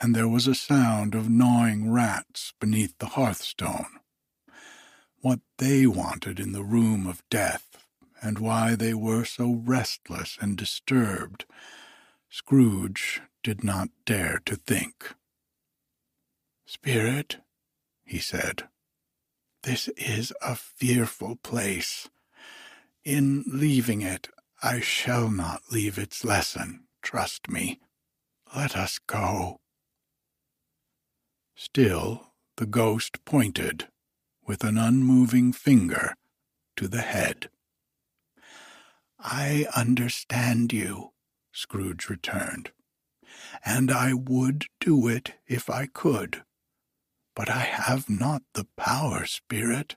and 0.00 0.14
there 0.14 0.28
was 0.28 0.46
a 0.46 0.54
sound 0.54 1.14
of 1.14 1.30
gnawing 1.30 1.90
rats 1.90 2.52
beneath 2.60 2.96
the 2.98 3.06
hearthstone. 3.06 3.86
What 5.20 5.40
they 5.56 5.86
wanted 5.86 6.38
in 6.38 6.52
the 6.52 6.62
room 6.62 7.06
of 7.06 7.22
death, 7.30 7.73
and 8.24 8.38
why 8.38 8.74
they 8.74 8.94
were 8.94 9.24
so 9.24 9.60
restless 9.64 10.38
and 10.40 10.56
disturbed, 10.56 11.44
Scrooge 12.30 13.20
did 13.42 13.62
not 13.62 13.90
dare 14.06 14.40
to 14.46 14.56
think. 14.56 15.14
Spirit, 16.66 17.36
he 18.04 18.18
said, 18.18 18.64
this 19.64 19.88
is 19.96 20.30
a 20.42 20.54
fearful 20.54 21.36
place. 21.36 22.08
In 23.02 23.44
leaving 23.46 24.02
it, 24.02 24.28
I 24.62 24.80
shall 24.80 25.30
not 25.30 25.62
leave 25.70 25.98
its 25.98 26.22
lesson, 26.22 26.84
trust 27.02 27.48
me. 27.48 27.80
Let 28.54 28.76
us 28.76 28.98
go. 28.98 29.60
Still, 31.54 32.32
the 32.56 32.66
ghost 32.66 33.24
pointed, 33.24 33.88
with 34.46 34.64
an 34.64 34.76
unmoving 34.76 35.52
finger, 35.52 36.14
to 36.76 36.86
the 36.86 37.02
head. 37.02 37.48
I 39.24 39.66
understand 39.74 40.72
you, 40.72 41.12
Scrooge 41.50 42.08
returned, 42.08 42.72
and 43.64 43.90
I 43.90 44.12
would 44.12 44.66
do 44.80 45.08
it 45.08 45.32
if 45.46 45.70
I 45.70 45.86
could. 45.86 46.42
But 47.34 47.48
I 47.48 47.60
have 47.60 48.08
not 48.08 48.42
the 48.52 48.66
power, 48.76 49.24
Spirit. 49.24 49.96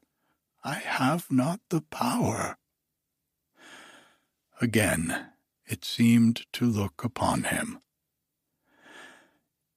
I 0.64 0.76
have 0.76 1.30
not 1.30 1.60
the 1.70 1.82
power. 1.82 2.58
Again 4.60 5.28
it 5.68 5.84
seemed 5.84 6.46
to 6.54 6.66
look 6.66 7.04
upon 7.04 7.44
him. 7.44 7.80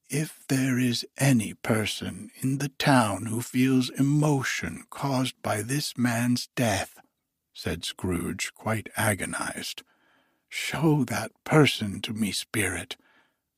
If 0.08 0.44
there 0.48 0.78
is 0.78 1.04
any 1.18 1.54
person 1.54 2.30
in 2.40 2.58
the 2.58 2.68
town 2.70 3.26
who 3.26 3.42
feels 3.42 3.90
emotion 3.90 4.84
caused 4.90 5.40
by 5.42 5.62
this 5.62 5.96
man's 5.96 6.48
death, 6.56 6.99
said 7.62 7.84
Scrooge, 7.84 8.54
quite 8.54 8.88
agonized, 8.96 9.82
show 10.48 11.04
that 11.04 11.30
person 11.44 12.00
to 12.00 12.14
me, 12.14 12.32
Spirit, 12.32 12.96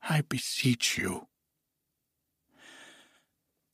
I 0.02 0.22
beseech 0.22 0.98
you. 0.98 1.28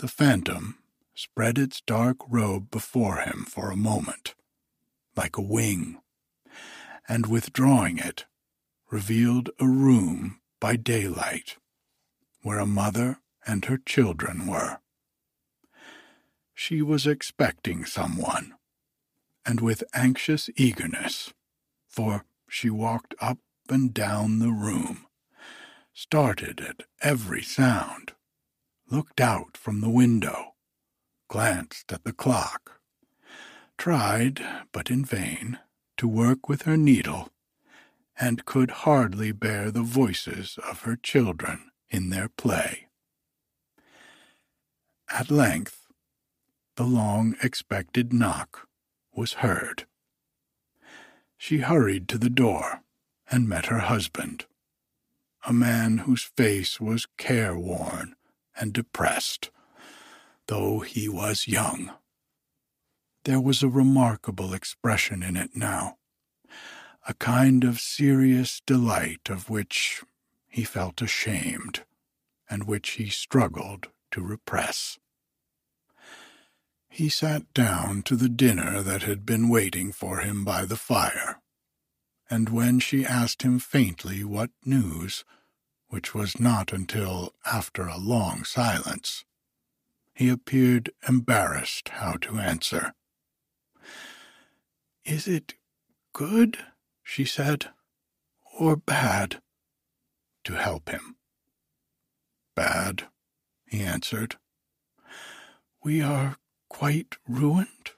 The 0.01 0.09
phantom 0.09 0.81
spread 1.15 1.57
its 1.57 1.81
dark 1.81 2.19
robe 2.29 2.71
before 2.71 3.21
him 3.21 3.47
for 3.49 3.71
a 3.71 3.77
moment, 3.77 4.35
like 5.17 5.39
a 5.39 5.41
wing, 5.41 5.99
and 7.09 7.25
withdrawing 7.25 7.97
it, 7.97 8.27
revealed 8.91 9.49
a 9.59 9.67
room 9.67 10.41
by 10.61 10.77
daylight, 10.77 11.57
where 12.43 12.59
a 12.59 12.67
mother 12.67 13.21
and 13.47 13.65
her 13.65 13.79
children 13.79 14.47
were. 14.47 14.81
She 16.53 16.83
was 16.83 17.07
expecting 17.07 17.87
someone, 17.87 18.58
and 19.49 19.63
with 19.63 19.83
anxious 19.95 20.51
eagerness, 20.57 21.33
for 21.89 22.27
she 22.51 22.69
walked 22.69 23.15
up 23.19 23.39
and 23.71 23.95
down 23.95 24.41
the 24.41 24.51
room, 24.51 25.07
started 25.95 26.61
at 26.61 26.83
every 27.01 27.41
sound, 27.41 28.13
looked 28.91 29.23
out 29.23 29.57
from 29.57 29.81
the 29.81 29.89
window, 29.89 30.53
glanced 31.29 31.91
at 31.91 32.05
the 32.05 32.13
clock, 32.13 32.83
tried, 33.79 34.45
but 34.71 34.91
in 34.91 35.03
vain, 35.03 35.59
to 35.97 36.07
work 36.07 36.47
with 36.47 36.63
her 36.63 36.77
needle, 36.77 37.31
and 38.21 38.45
could 38.45 38.71
hardly 38.71 39.33
bear 39.33 39.71
the 39.71 39.83
voices 39.83 40.59
of 40.69 40.83
her 40.83 40.95
children 40.95 41.71
in 41.89 42.11
their 42.11 42.29
play. 42.29 42.89
At 45.11 45.31
length, 45.31 45.87
the 46.77 46.85
long 46.85 47.35
expected 47.43 48.13
knock 48.13 48.68
was 49.19 49.33
heard. 49.45 49.85
She 51.37 51.59
hurried 51.59 52.09
to 52.09 52.19
the 52.19 52.31
door 52.31 52.83
and 53.29 53.49
met 53.49 53.67
her 53.67 53.81
husband, 53.81 54.47
a 55.45 55.53
man 55.53 55.99
whose 55.99 56.23
face 56.23 56.81
was 56.81 57.09
careworn 57.19 58.15
and 58.57 58.73
depressed, 58.73 59.51
though 60.47 60.81
he 60.81 61.09
was 61.09 61.49
young. 61.49 61.91
There 63.25 63.41
was 63.41 63.61
a 63.61 63.69
remarkable 63.69 64.55
expression 64.55 65.25
in 65.25 65.37
it 65.37 65.51
now, 65.57 65.99
a 67.09 67.15
kind 67.15 67.65
of 67.65 67.81
serious 67.81 68.63
delight 68.67 69.29
of 69.29 69.51
which 69.51 70.05
he 70.47 70.63
felt 70.63 71.03
ashamed, 71.03 71.83
and 72.49 72.69
which 72.69 72.91
he 72.91 73.11
struggled 73.11 73.89
to 74.13 74.23
repress. 74.23 74.97
He 76.99 77.09
sat 77.09 77.55
down 77.55 78.03
to 78.07 78.17
the 78.17 78.29
dinner 78.29 78.83
that 78.83 79.05
had 79.05 79.25
been 79.25 79.49
waiting 79.49 79.93
for 79.93 80.19
him 80.19 80.45
by 80.45 80.65
the 80.65 80.75
fire, 80.75 81.41
and 82.29 82.49
when 82.49 82.81
she 82.81 83.07
asked 83.07 83.43
him 83.43 83.61
faintly 83.61 84.25
what 84.25 84.51
news, 84.65 85.25
which 85.87 86.13
was 86.13 86.41
not 86.41 86.73
until 86.73 87.37
after 87.47 87.87
a 87.87 87.99
long 87.99 88.43
silence. 88.43 89.25
He 90.13 90.29
appeared 90.29 90.91
embarrassed 91.09 91.91
how 91.91 92.15
to 92.15 92.41
answer. 92.41 92.95
Is 95.05 95.29
it 95.29 95.55
good, 96.13 96.59
she 97.05 97.25
said, 97.25 97.69
or 98.59 98.75
bad? 98.75 99.41
To 100.43 100.55
help 100.55 100.89
him. 100.89 101.15
Bad, 102.57 103.07
he 103.69 103.83
answered. 103.83 104.35
We 105.81 106.03
are 106.03 106.39
quite 106.69 107.17
ruined? 107.27 107.93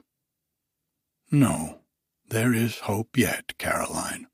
No, 1.31 1.81
there 2.27 2.53
is 2.53 2.79
hope 2.79 3.17
yet, 3.17 3.57
Caroline. 3.57 4.27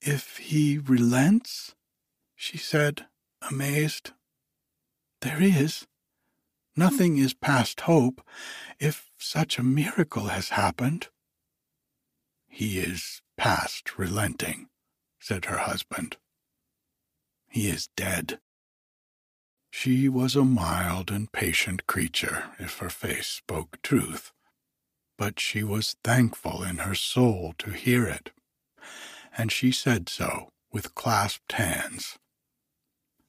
If 0.00 0.38
he 0.38 0.78
relents? 0.78 1.74
she 2.34 2.56
said, 2.56 3.06
amazed. 3.42 4.12
There 5.20 5.42
is. 5.42 5.86
Nothing 6.76 7.18
is 7.18 7.34
past 7.34 7.82
hope 7.82 8.26
if 8.78 9.10
such 9.18 9.58
a 9.58 9.62
miracle 9.62 10.28
has 10.28 10.50
happened. 10.50 11.08
He 12.48 12.78
is 12.78 13.20
past 13.36 13.98
relenting, 13.98 14.68
said 15.18 15.46
her 15.46 15.58
husband. 15.58 16.16
He 17.48 17.68
is 17.68 17.88
dead. 17.96 18.40
She 19.70 20.08
was 20.08 20.36
a 20.36 20.44
mild 20.44 21.10
and 21.10 21.30
patient 21.32 21.86
creature, 21.86 22.50
if 22.58 22.78
her 22.78 22.90
face 22.90 23.28
spoke 23.28 23.80
truth, 23.82 24.32
but 25.16 25.38
she 25.38 25.62
was 25.62 25.96
thankful 26.02 26.62
in 26.62 26.78
her 26.78 26.94
soul 26.94 27.54
to 27.58 27.70
hear 27.70 28.06
it, 28.06 28.30
and 29.38 29.52
she 29.52 29.70
said 29.70 30.08
so 30.08 30.52
with 30.72 30.94
clasped 30.94 31.52
hands. 31.52 32.18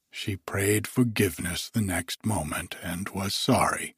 She 0.10 0.36
prayed 0.36 0.88
forgiveness 0.88 1.70
the 1.70 1.82
next 1.82 2.26
moment 2.26 2.76
and 2.84 3.08
was 3.10 3.36
sorry, 3.36 3.96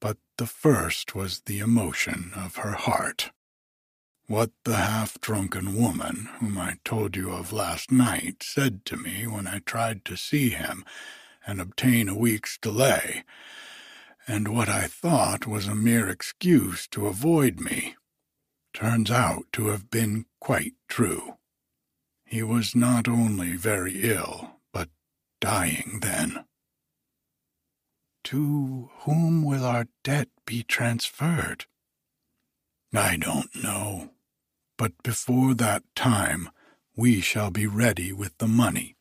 but 0.00 0.18
the 0.36 0.46
first 0.46 1.14
was 1.14 1.42
the 1.46 1.60
emotion 1.60 2.32
of 2.34 2.56
her 2.56 2.72
heart. 2.72 3.30
What 4.26 4.50
the 4.64 4.76
half 4.76 5.20
drunken 5.20 5.76
woman, 5.76 6.28
whom 6.38 6.58
I 6.58 6.78
told 6.84 7.16
you 7.16 7.30
of 7.30 7.52
last 7.52 7.90
night, 7.90 8.42
said 8.42 8.84
to 8.86 8.96
me 8.96 9.26
when 9.26 9.46
I 9.46 9.60
tried 9.60 10.04
to 10.06 10.16
see 10.16 10.50
him 10.50 10.84
and 11.46 11.60
obtain 11.60 12.08
a 12.08 12.18
week's 12.18 12.58
delay, 12.58 13.24
and 14.26 14.48
what 14.48 14.68
I 14.68 14.86
thought 14.86 15.46
was 15.46 15.66
a 15.66 15.74
mere 15.74 16.08
excuse 16.08 16.86
to 16.88 17.06
avoid 17.06 17.60
me, 17.60 17.96
turns 18.72 19.10
out 19.10 19.44
to 19.52 19.68
have 19.68 19.90
been 19.90 20.26
quite 20.40 20.74
true. 20.88 21.38
He 22.24 22.42
was 22.42 22.74
not 22.74 23.08
only 23.08 23.56
very 23.56 24.02
ill, 24.02 24.60
but 24.72 24.88
dying 25.40 25.98
then. 26.00 26.44
To 28.24 28.90
whom 29.00 29.42
will 29.42 29.64
our 29.64 29.88
debt 30.04 30.28
be 30.46 30.62
transferred? 30.62 31.66
I 32.94 33.16
don't 33.16 33.54
know, 33.62 34.10
but 34.78 34.92
before 35.02 35.54
that 35.54 35.82
time 35.94 36.50
we 36.94 37.20
shall 37.20 37.50
be 37.50 37.66
ready 37.66 38.12
with 38.12 38.36
the 38.38 38.48
money. 38.48 38.96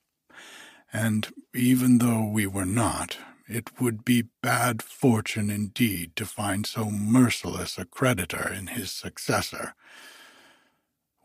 And 0.93 1.33
even 1.53 1.99
though 1.99 2.25
we 2.25 2.45
were 2.45 2.65
not, 2.65 3.17
it 3.47 3.81
would 3.81 4.03
be 4.05 4.29
bad 4.41 4.81
fortune 4.81 5.49
indeed 5.49 6.15
to 6.15 6.25
find 6.25 6.65
so 6.65 6.89
merciless 6.89 7.77
a 7.77 7.85
creditor 7.85 8.51
in 8.51 8.67
his 8.67 8.91
successor. 8.91 9.73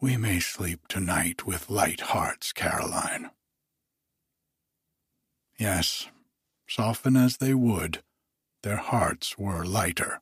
We 0.00 0.16
may 0.16 0.40
sleep 0.40 0.88
tonight 0.88 1.46
with 1.46 1.70
light 1.70 2.00
hearts, 2.00 2.52
Caroline. 2.52 3.30
Yes, 5.58 6.08
soften 6.68 7.16
as 7.16 7.38
they 7.38 7.54
would, 7.54 8.02
their 8.62 8.76
hearts 8.76 9.38
were 9.38 9.64
lighter. 9.64 10.20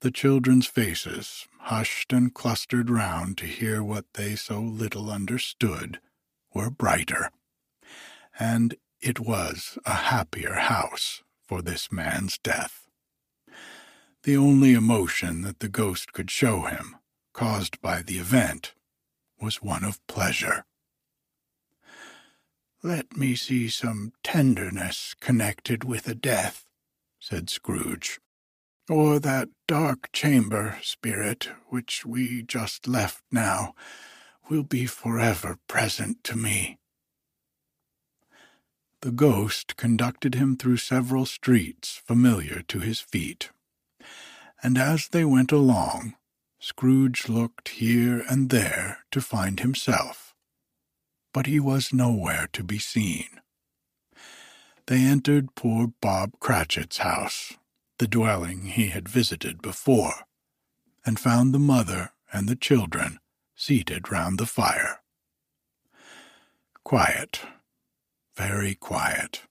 The 0.00 0.10
children's 0.10 0.66
faces, 0.66 1.46
hushed 1.58 2.12
and 2.12 2.32
clustered 2.32 2.88
round 2.88 3.36
to 3.38 3.46
hear 3.46 3.82
what 3.82 4.06
they 4.14 4.36
so 4.36 4.60
little 4.60 5.10
understood, 5.10 6.00
were 6.54 6.70
brighter, 6.70 7.30
and 8.40 8.74
it 9.02 9.20
was 9.20 9.78
a 9.84 9.94
happier 9.94 10.54
house 10.54 11.22
for 11.46 11.60
this 11.60 11.92
man's 11.92 12.38
death. 12.38 12.88
The 14.22 14.36
only 14.36 14.72
emotion 14.72 15.42
that 15.42 15.60
the 15.60 15.68
ghost 15.68 16.12
could 16.12 16.30
show 16.30 16.62
him, 16.62 16.96
caused 17.34 17.80
by 17.80 18.02
the 18.02 18.18
event, 18.18 18.74
was 19.40 19.62
one 19.62 19.84
of 19.84 20.04
pleasure. 20.06 20.64
Let 22.82 23.16
me 23.16 23.36
see 23.36 23.68
some 23.68 24.12
tenderness 24.24 25.14
connected 25.20 25.84
with 25.84 26.08
a 26.08 26.14
death, 26.14 26.64
said 27.18 27.50
Scrooge, 27.50 28.20
or 28.88 29.18
that 29.18 29.50
dark 29.68 30.10
chamber 30.12 30.78
spirit 30.82 31.50
which 31.68 32.06
we 32.06 32.42
just 32.42 32.88
left 32.88 33.22
now 33.30 33.74
will 34.48 34.62
be 34.62 34.86
forever 34.86 35.58
present 35.68 36.24
to 36.24 36.36
me. 36.36 36.79
The 39.02 39.10
ghost 39.10 39.76
conducted 39.76 40.34
him 40.34 40.56
through 40.56 40.76
several 40.76 41.24
streets 41.24 42.02
familiar 42.04 42.62
to 42.68 42.80
his 42.80 43.00
feet, 43.00 43.50
and 44.62 44.76
as 44.76 45.08
they 45.08 45.24
went 45.24 45.52
along, 45.52 46.16
Scrooge 46.58 47.26
looked 47.26 47.70
here 47.70 48.22
and 48.28 48.50
there 48.50 48.98
to 49.10 49.22
find 49.22 49.60
himself, 49.60 50.34
but 51.32 51.46
he 51.46 51.58
was 51.58 51.94
nowhere 51.94 52.48
to 52.52 52.62
be 52.62 52.78
seen. 52.78 53.40
They 54.86 55.02
entered 55.02 55.54
poor 55.54 55.94
Bob 56.02 56.38
Cratchit's 56.38 56.98
house, 56.98 57.54
the 57.98 58.06
dwelling 58.06 58.66
he 58.66 58.88
had 58.88 59.08
visited 59.08 59.62
before, 59.62 60.26
and 61.06 61.18
found 61.18 61.54
the 61.54 61.58
mother 61.58 62.12
and 62.32 62.48
the 62.48 62.56
children 62.56 63.18
seated 63.56 64.12
round 64.12 64.38
the 64.38 64.46
fire. 64.46 65.00
Quiet, 66.84 67.40
very 68.40 68.74
quiet. 68.74 69.42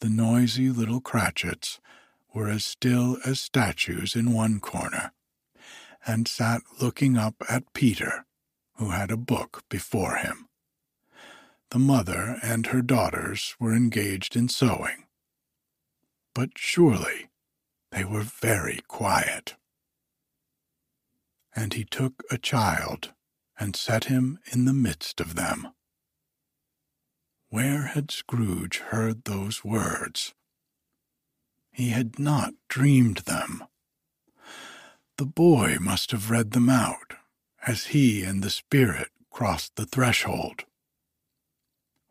The 0.00 0.10
noisy 0.10 0.68
little 0.68 1.00
Cratchits 1.00 1.80
were 2.34 2.46
as 2.46 2.62
still 2.62 3.16
as 3.24 3.40
statues 3.40 4.14
in 4.14 4.34
one 4.34 4.60
corner, 4.60 5.12
and 6.06 6.28
sat 6.28 6.60
looking 6.82 7.16
up 7.16 7.36
at 7.48 7.72
Peter, 7.72 8.26
who 8.74 8.90
had 8.90 9.10
a 9.10 9.16
book 9.16 9.62
before 9.70 10.16
him. 10.16 10.48
The 11.70 11.78
mother 11.78 12.38
and 12.42 12.66
her 12.66 12.82
daughters 12.82 13.56
were 13.58 13.74
engaged 13.74 14.36
in 14.36 14.50
sewing. 14.50 15.06
But 16.34 16.50
surely 16.56 17.30
they 17.90 18.04
were 18.04 18.22
very 18.22 18.80
quiet. 18.86 19.56
And 21.56 21.72
he 21.72 21.84
took 21.84 22.22
a 22.30 22.36
child 22.36 23.14
and 23.58 23.74
set 23.74 24.04
him 24.04 24.38
in 24.52 24.66
the 24.66 24.74
midst 24.74 25.22
of 25.22 25.36
them. 25.36 25.68
Where 27.50 27.86
had 27.86 28.10
Scrooge 28.10 28.78
heard 28.78 29.24
those 29.24 29.64
words? 29.64 30.34
He 31.72 31.90
had 31.90 32.18
not 32.18 32.54
dreamed 32.68 33.18
them. 33.18 33.64
The 35.16 35.26
boy 35.26 35.78
must 35.80 36.10
have 36.10 36.30
read 36.30 36.50
them 36.50 36.68
out 36.68 37.14
as 37.66 37.86
he 37.86 38.22
and 38.22 38.42
the 38.42 38.50
spirit 38.50 39.08
crossed 39.30 39.76
the 39.76 39.86
threshold. 39.86 40.64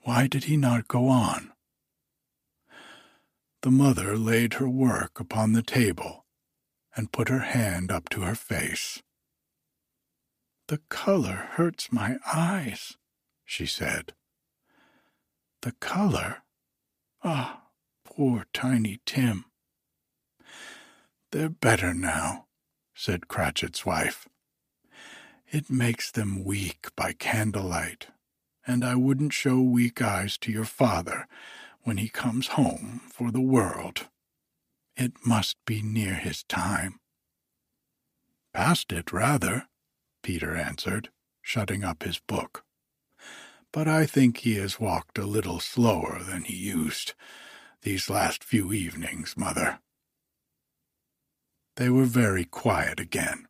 Why 0.03 0.27
did 0.27 0.45
he 0.45 0.57
not 0.57 0.87
go 0.87 1.07
on? 1.07 1.51
The 3.61 3.71
mother 3.71 4.17
laid 4.17 4.55
her 4.55 4.69
work 4.69 5.19
upon 5.19 5.53
the 5.53 5.63
table 5.63 6.25
and 6.95 7.11
put 7.11 7.29
her 7.29 7.39
hand 7.39 7.91
up 7.91 8.09
to 8.09 8.21
her 8.21 8.35
face. 8.35 9.03
The 10.67 10.79
color 10.89 11.49
hurts 11.51 11.91
my 11.91 12.17
eyes, 12.25 12.97
she 13.45 13.65
said. 13.65 14.13
The 15.61 15.71
color? 15.73 16.43
Ah, 17.23 17.63
poor 18.05 18.45
Tiny 18.53 18.99
Tim. 19.05 19.45
They're 21.31 21.49
better 21.49 21.93
now, 21.93 22.45
said 22.95 23.27
Cratchit's 23.27 23.85
wife. 23.85 24.27
It 25.49 25.69
makes 25.69 26.11
them 26.11 26.43
weak 26.43 26.87
by 26.95 27.13
candlelight, 27.13 28.07
and 28.65 28.83
I 28.83 28.95
wouldn't 28.95 29.33
show 29.33 29.59
weak 29.61 30.01
eyes 30.01 30.37
to 30.39 30.51
your 30.51 30.65
father 30.65 31.27
when 31.83 31.97
he 31.97 32.09
comes 32.09 32.49
home 32.49 33.01
for 33.09 33.31
the 33.31 33.41
world. 33.41 34.07
It 34.95 35.13
must 35.25 35.57
be 35.65 35.81
near 35.81 36.15
his 36.15 36.43
time. 36.43 36.99
Past 38.53 38.91
it, 38.91 39.11
rather, 39.11 39.67
Peter 40.23 40.55
answered, 40.55 41.09
shutting 41.41 41.83
up 41.83 42.03
his 42.03 42.19
book. 42.19 42.65
But 43.71 43.87
I 43.87 44.05
think 44.05 44.37
he 44.37 44.55
has 44.55 44.79
walked 44.79 45.17
a 45.17 45.25
little 45.25 45.59
slower 45.59 46.21
than 46.23 46.43
he 46.43 46.55
used 46.55 47.13
these 47.81 48.09
last 48.09 48.43
few 48.43 48.73
evenings, 48.73 49.35
mother. 49.37 49.79
They 51.75 51.89
were 51.89 52.05
very 52.05 52.45
quiet 52.45 52.99
again. 52.99 53.47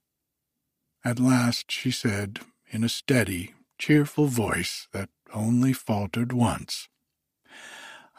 At 1.05 1.20
last 1.20 1.72
she 1.72 1.91
said, 1.91 2.41
in 2.70 2.84
a 2.84 2.89
steady, 2.89 3.53
cheerful 3.78 4.28
voice 4.28 4.88
that 4.91 5.09
only 5.34 5.72
faltered 5.72 6.34
once, 6.34 6.89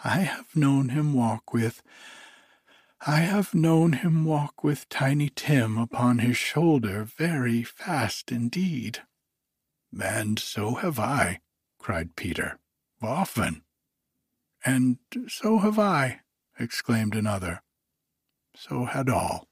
I 0.04 0.20
have 0.20 0.54
known 0.54 0.90
him 0.90 1.12
walk 1.12 1.52
with 1.52 1.82
I 3.06 3.20
have 3.20 3.54
known 3.54 3.92
him 3.92 4.24
walk 4.24 4.64
with 4.64 4.88
Tiny 4.88 5.30
Tim 5.30 5.78
upon 5.78 6.18
his 6.18 6.36
shoulder 6.36 7.04
very 7.04 7.62
fast 7.62 8.32
indeed. 8.32 9.02
And 10.00 10.38
so 10.38 10.74
have 10.74 10.98
I, 10.98 11.40
cried 11.88 12.16
Peter. 12.16 12.58
Often. 13.00 13.62
And 14.62 14.98
so 15.26 15.60
have 15.60 15.78
I, 15.78 16.20
exclaimed 16.58 17.14
another. 17.14 17.62
So 18.54 18.84
had 18.84 19.08
all. 19.08 19.48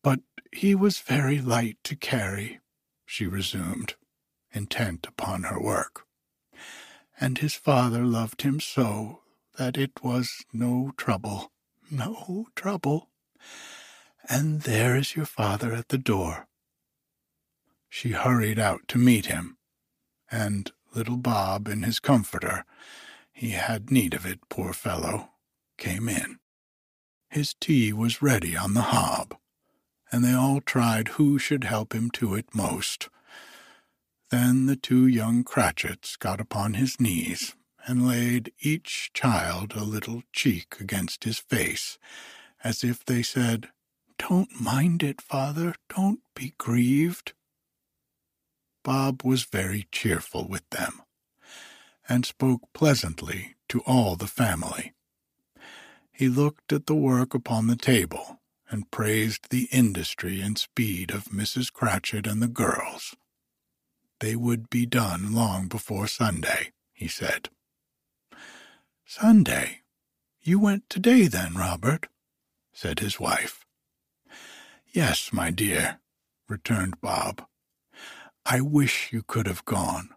But 0.00 0.20
he 0.52 0.76
was 0.76 1.00
very 1.00 1.40
light 1.40 1.78
to 1.82 1.96
carry, 1.96 2.60
she 3.04 3.26
resumed, 3.26 3.96
intent 4.52 5.08
upon 5.08 5.42
her 5.42 5.60
work. 5.60 6.06
And 7.18 7.38
his 7.38 7.54
father 7.54 8.04
loved 8.04 8.42
him 8.42 8.60
so 8.60 9.22
that 9.56 9.76
it 9.76 10.04
was 10.04 10.44
no 10.52 10.92
trouble, 10.96 11.50
no 11.90 12.46
trouble. 12.54 13.08
And 14.28 14.60
there 14.60 14.94
is 14.94 15.16
your 15.16 15.26
father 15.26 15.72
at 15.72 15.88
the 15.88 15.98
door. 15.98 16.46
She 17.88 18.10
hurried 18.10 18.60
out 18.60 18.86
to 18.86 18.98
meet 18.98 19.26
him, 19.26 19.57
and 20.30 20.72
little 20.94 21.16
Bob 21.16 21.68
in 21.68 21.82
his 21.82 22.00
comforter, 22.00 22.64
he 23.32 23.50
had 23.50 23.90
need 23.90 24.14
of 24.14 24.26
it, 24.26 24.40
poor 24.48 24.72
fellow, 24.72 25.30
came 25.76 26.08
in. 26.08 26.38
His 27.30 27.54
tea 27.54 27.92
was 27.92 28.22
ready 28.22 28.56
on 28.56 28.74
the 28.74 28.82
hob, 28.82 29.36
and 30.10 30.24
they 30.24 30.32
all 30.32 30.60
tried 30.60 31.08
who 31.08 31.38
should 31.38 31.64
help 31.64 31.94
him 31.94 32.10
to 32.12 32.34
it 32.34 32.54
most. 32.54 33.08
Then 34.30 34.66
the 34.66 34.76
two 34.76 35.06
young 35.06 35.44
Cratchits 35.44 36.16
got 36.16 36.40
upon 36.40 36.74
his 36.74 37.00
knees 37.00 37.54
and 37.86 38.06
laid 38.06 38.52
each 38.60 39.10
child 39.14 39.74
a 39.74 39.84
little 39.84 40.22
cheek 40.32 40.76
against 40.80 41.24
his 41.24 41.38
face, 41.38 41.98
as 42.62 42.84
if 42.84 43.04
they 43.04 43.22
said, 43.22 43.68
Don't 44.18 44.60
mind 44.60 45.02
it, 45.02 45.22
father, 45.22 45.74
don't 45.94 46.20
be 46.34 46.54
grieved. 46.58 47.32
Bob 48.88 49.22
was 49.22 49.42
very 49.44 49.86
cheerful 49.92 50.48
with 50.48 50.66
them, 50.70 51.02
and 52.08 52.24
spoke 52.24 52.62
pleasantly 52.72 53.54
to 53.68 53.80
all 53.80 54.16
the 54.16 54.26
family. 54.26 54.94
He 56.10 56.30
looked 56.30 56.72
at 56.72 56.86
the 56.86 56.94
work 56.94 57.34
upon 57.34 57.66
the 57.66 57.76
table 57.76 58.40
and 58.70 58.90
praised 58.90 59.50
the 59.50 59.68
industry 59.70 60.40
and 60.40 60.56
speed 60.56 61.10
of 61.10 61.24
Mrs. 61.24 61.70
Cratchit 61.70 62.26
and 62.26 62.40
the 62.40 62.48
girls. 62.48 63.14
They 64.20 64.34
would 64.34 64.70
be 64.70 64.86
done 64.86 65.34
long 65.34 65.68
before 65.68 66.06
Sunday, 66.06 66.72
he 66.94 67.08
said. 67.08 67.50
Sunday? 69.04 69.82
You 70.40 70.58
went 70.58 70.88
today, 70.88 71.26
then, 71.26 71.56
Robert? 71.56 72.06
said 72.72 73.00
his 73.00 73.20
wife. 73.20 73.66
Yes, 74.94 75.30
my 75.30 75.50
dear, 75.50 76.00
returned 76.48 77.02
Bob. 77.02 77.44
I 78.50 78.62
wish 78.62 79.12
you 79.12 79.22
could 79.22 79.46
have 79.46 79.66
gone. 79.66 80.08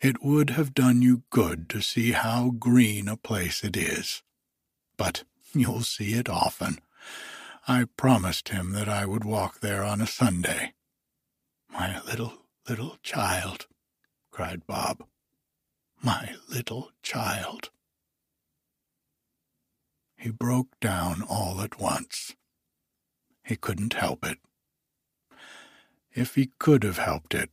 It 0.00 0.22
would 0.22 0.50
have 0.50 0.74
done 0.74 1.02
you 1.02 1.24
good 1.30 1.68
to 1.70 1.80
see 1.80 2.12
how 2.12 2.50
green 2.50 3.08
a 3.08 3.16
place 3.16 3.64
it 3.64 3.76
is. 3.76 4.22
But 4.96 5.24
you'll 5.52 5.82
see 5.82 6.12
it 6.12 6.28
often. 6.28 6.78
I 7.66 7.86
promised 7.96 8.50
him 8.50 8.72
that 8.74 8.88
I 8.88 9.06
would 9.06 9.24
walk 9.24 9.58
there 9.58 9.82
on 9.82 10.00
a 10.00 10.06
Sunday. 10.06 10.74
My 11.68 12.00
little, 12.02 12.44
little 12.68 12.96
child, 13.02 13.66
cried 14.30 14.68
Bob. 14.68 15.02
My 16.00 16.36
little 16.48 16.92
child. 17.02 17.70
He 20.16 20.30
broke 20.30 20.78
down 20.78 21.22
all 21.28 21.60
at 21.60 21.80
once. 21.80 22.36
He 23.42 23.56
couldn't 23.56 23.94
help 23.94 24.24
it. 24.24 24.38
If 26.12 26.36
he 26.36 26.52
could 26.60 26.84
have 26.84 26.98
helped 26.98 27.34
it, 27.34 27.50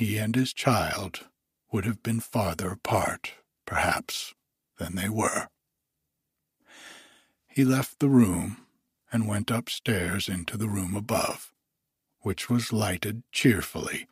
he 0.00 0.16
and 0.16 0.34
his 0.34 0.54
child 0.54 1.26
would 1.70 1.84
have 1.84 2.02
been 2.02 2.20
farther 2.20 2.70
apart, 2.70 3.34
perhaps, 3.66 4.32
than 4.78 4.94
they 4.94 5.10
were. 5.10 5.46
He 7.46 7.66
left 7.66 7.98
the 7.98 8.08
room 8.08 8.64
and 9.12 9.28
went 9.28 9.50
upstairs 9.50 10.26
into 10.26 10.56
the 10.56 10.70
room 10.70 10.96
above, 10.96 11.52
which 12.20 12.48
was 12.48 12.72
lighted 12.72 13.24
cheerfully 13.30 14.08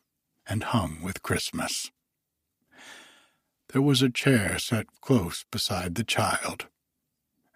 and 0.47 0.62
hung 0.62 1.01
with 1.01 1.22
Christmas. 1.22 1.91
There 3.72 3.80
was 3.80 4.03
a 4.03 4.11
chair 4.11 4.59
set 4.59 4.89
close 5.01 5.47
beside 5.51 5.95
the 5.95 6.05
child, 6.05 6.66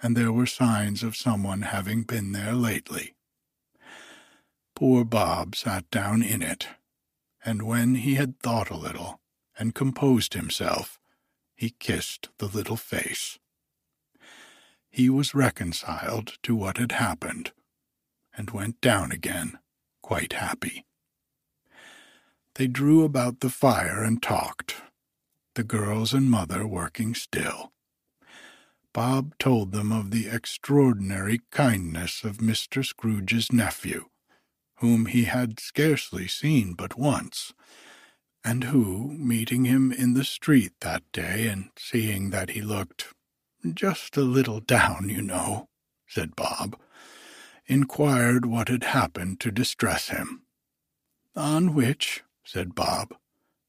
and 0.03 0.17
there 0.17 0.33
were 0.33 0.47
signs 0.47 1.03
of 1.03 1.17
someone 1.17 1.63
having 1.63 2.05
been 2.05 2.33
there 2.33 2.55
lately. 2.55 3.15
Poor 4.75 5.05
Bob 5.05 5.55
sat 5.55 5.91
down 5.91 6.23
in 6.23 6.41
it, 6.41 6.69
and 7.45 7.63
when 7.63 7.97
he 7.97 8.15
had 8.15 8.39
thought 8.41 8.71
a 8.71 8.77
little 8.77 9.21
and 9.59 9.75
composed 9.75 10.35
himself, 10.35 10.99
he 11.55 11.71
kissed 11.79 12.29
the 12.39 12.47
little 12.47 12.77
face. 12.77 13.39
He 14.91 15.09
was 15.09 15.35
reconciled 15.35 16.39
to 16.43 16.55
what 16.55 16.77
had 16.79 16.93
happened, 16.93 17.53
and 18.37 18.51
went 18.51 18.81
down 18.81 19.13
again, 19.13 19.59
quite 20.03 20.35
happy. 20.35 20.85
They 22.55 22.67
drew 22.67 23.05
about 23.05 23.41
the 23.41 23.51
fire 23.51 24.03
and 24.03 24.23
talked, 24.23 24.77
the 25.55 25.65
girls 25.65 26.13
and 26.13 26.31
mother 26.31 26.67
working 26.67 27.15
still. 27.15 27.73
Bob 28.93 29.39
told 29.39 29.73
them 29.73 29.91
of 29.91 30.11
the 30.11 30.29
extraordinary 30.29 31.41
kindness 31.51 32.25
of 32.25 32.39
Mr. 32.39 32.85
Scrooge's 32.85 33.51
nephew, 33.51 34.11
whom 34.83 35.07
he 35.07 35.25
had 35.27 35.61
scarcely 35.61 36.27
seen 36.27 36.75
but 36.75 36.99
once, 36.99 37.55
and 38.45 38.65
who, 38.65 39.13
meeting 39.13 39.65
him 39.65 39.93
in 39.93 40.15
the 40.15 40.25
street 40.25 40.73
that 40.81 41.05
day 41.13 41.47
and 41.47 41.71
seeing 41.79 42.31
that 42.31 42.51
he 42.51 42.61
looked 42.61 43.15
just 43.75 44.17
a 44.17 44.23
little 44.23 44.59
down, 44.59 45.09
you 45.09 45.23
know, 45.23 45.69
said 46.09 46.35
Bob, 46.35 46.77
inquired 47.67 48.45
what 48.45 48.67
had 48.67 48.83
happened 48.83 49.39
to 49.39 49.53
distress 49.53 50.09
him. 50.09 50.43
On 51.37 51.75
which, 51.75 52.25
said 52.43 52.75
Bob, 52.75 53.15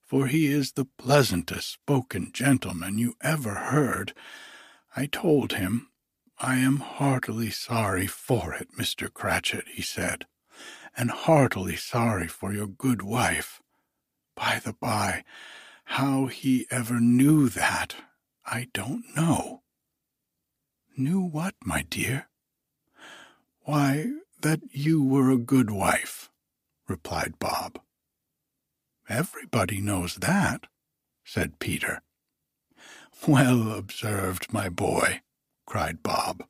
for 0.03 0.26
he 0.26 0.47
is 0.47 0.72
the 0.72 0.88
pleasantest 0.97 1.72
spoken 1.72 2.32
gentleman 2.34 2.97
you 2.97 3.14
ever 3.22 3.53
heard, 3.53 4.16
I 4.95 5.05
told 5.05 5.53
him, 5.53 5.89
I 6.39 6.55
am 6.55 6.78
heartily 6.78 7.51
sorry 7.51 8.07
for 8.07 8.51
it, 8.55 8.70
Mr. 8.76 9.14
Cratchit, 9.14 9.68
he 9.68 9.84
said, 9.84 10.26
and 10.96 11.10
heartily 11.12 11.76
sorry 11.76 12.28
for 12.28 12.54
your 12.54 12.68
good 12.68 13.02
wife. 13.02 13.62
By 14.36 14.62
the 14.64 14.74
by, 14.74 15.24
how 15.86 16.28
he 16.28 16.68
ever 16.72 17.00
knew 17.00 17.50
that, 17.50 17.96
I 18.46 18.68
don't 18.74 19.04
know. 19.16 19.62
Knew 20.96 21.22
what, 21.22 21.56
my 21.64 21.84
dear? 21.89 22.28
Why, 23.62 24.12
that 24.41 24.62
you 24.72 25.04
were 25.04 25.32
a 25.32 25.38
good 25.38 25.72
wife, 25.72 26.30
replied 26.88 27.39
Bob. 27.39 27.80
Everybody 29.10 29.82
knows 29.82 30.16
that, 30.16 30.68
said 31.24 31.60
Peter. 31.60 32.02
Well 33.28 33.72
observed, 33.72 34.52
my 34.52 34.70
boy, 34.70 35.22
cried 35.66 36.04
Bob. 36.04 36.44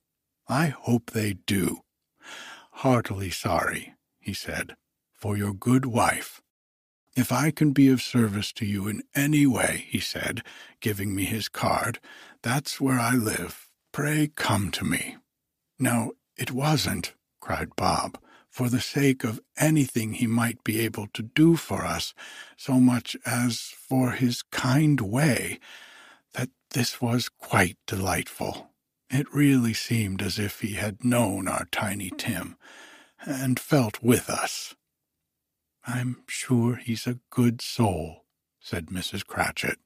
I 0.47 0.67
hope 0.67 1.11
they 1.11 1.33
do. 1.33 1.81
Heartily 2.71 3.29
sorry, 3.29 3.93
he 4.23 4.33
said, 4.33 4.75
for 5.13 5.37
your 5.37 5.53
good 5.53 5.85
wife. 5.85 6.41
If 7.15 7.31
I 7.31 7.51
can 7.51 7.73
be 7.73 7.89
of 7.89 8.01
service 8.01 8.51
to 8.53 8.65
you 8.65 8.87
in 8.87 9.03
any 9.13 9.45
way, 9.45 9.85
he 9.87 9.99
said, 9.99 10.41
giving 10.79 11.15
me 11.15 11.25
his 11.25 11.47
card, 11.47 11.99
that's 12.41 12.81
where 12.81 12.99
I 12.99 13.13
live. 13.13 13.69
Pray 13.91 14.31
come 14.35 14.71
to 14.71 14.83
me. 14.83 15.17
Now, 15.77 16.11
it 16.37 16.51
wasn't, 16.51 17.13
cried 17.39 17.75
Bob, 17.75 18.17
for 18.49 18.69
the 18.69 18.81
sake 18.81 19.23
of 19.23 19.39
anything 19.57 20.13
he 20.13 20.27
might 20.27 20.63
be 20.63 20.79
able 20.79 21.07
to 21.13 21.21
do 21.23 21.55
for 21.55 21.83
us, 21.83 22.13
so 22.57 22.79
much 22.79 23.15
as 23.25 23.59
for 23.59 24.11
his 24.11 24.41
kind 24.43 24.99
way 25.01 25.59
that 26.33 26.49
this 26.71 27.01
was 27.01 27.29
quite 27.29 27.77
delightful. 27.85 28.69
It 29.09 29.31
really 29.33 29.73
seemed 29.73 30.21
as 30.21 30.39
if 30.39 30.61
he 30.61 30.73
had 30.73 31.03
known 31.03 31.47
our 31.47 31.65
Tiny 31.71 32.11
Tim, 32.17 32.55
and 33.25 33.59
felt 33.59 34.01
with 34.01 34.29
us. 34.29 34.75
I'm 35.85 36.23
sure 36.27 36.75
he's 36.75 37.07
a 37.07 37.19
good 37.29 37.61
soul, 37.61 38.25
said 38.59 38.87
Mrs. 38.87 39.25
Cratchit. 39.25 39.79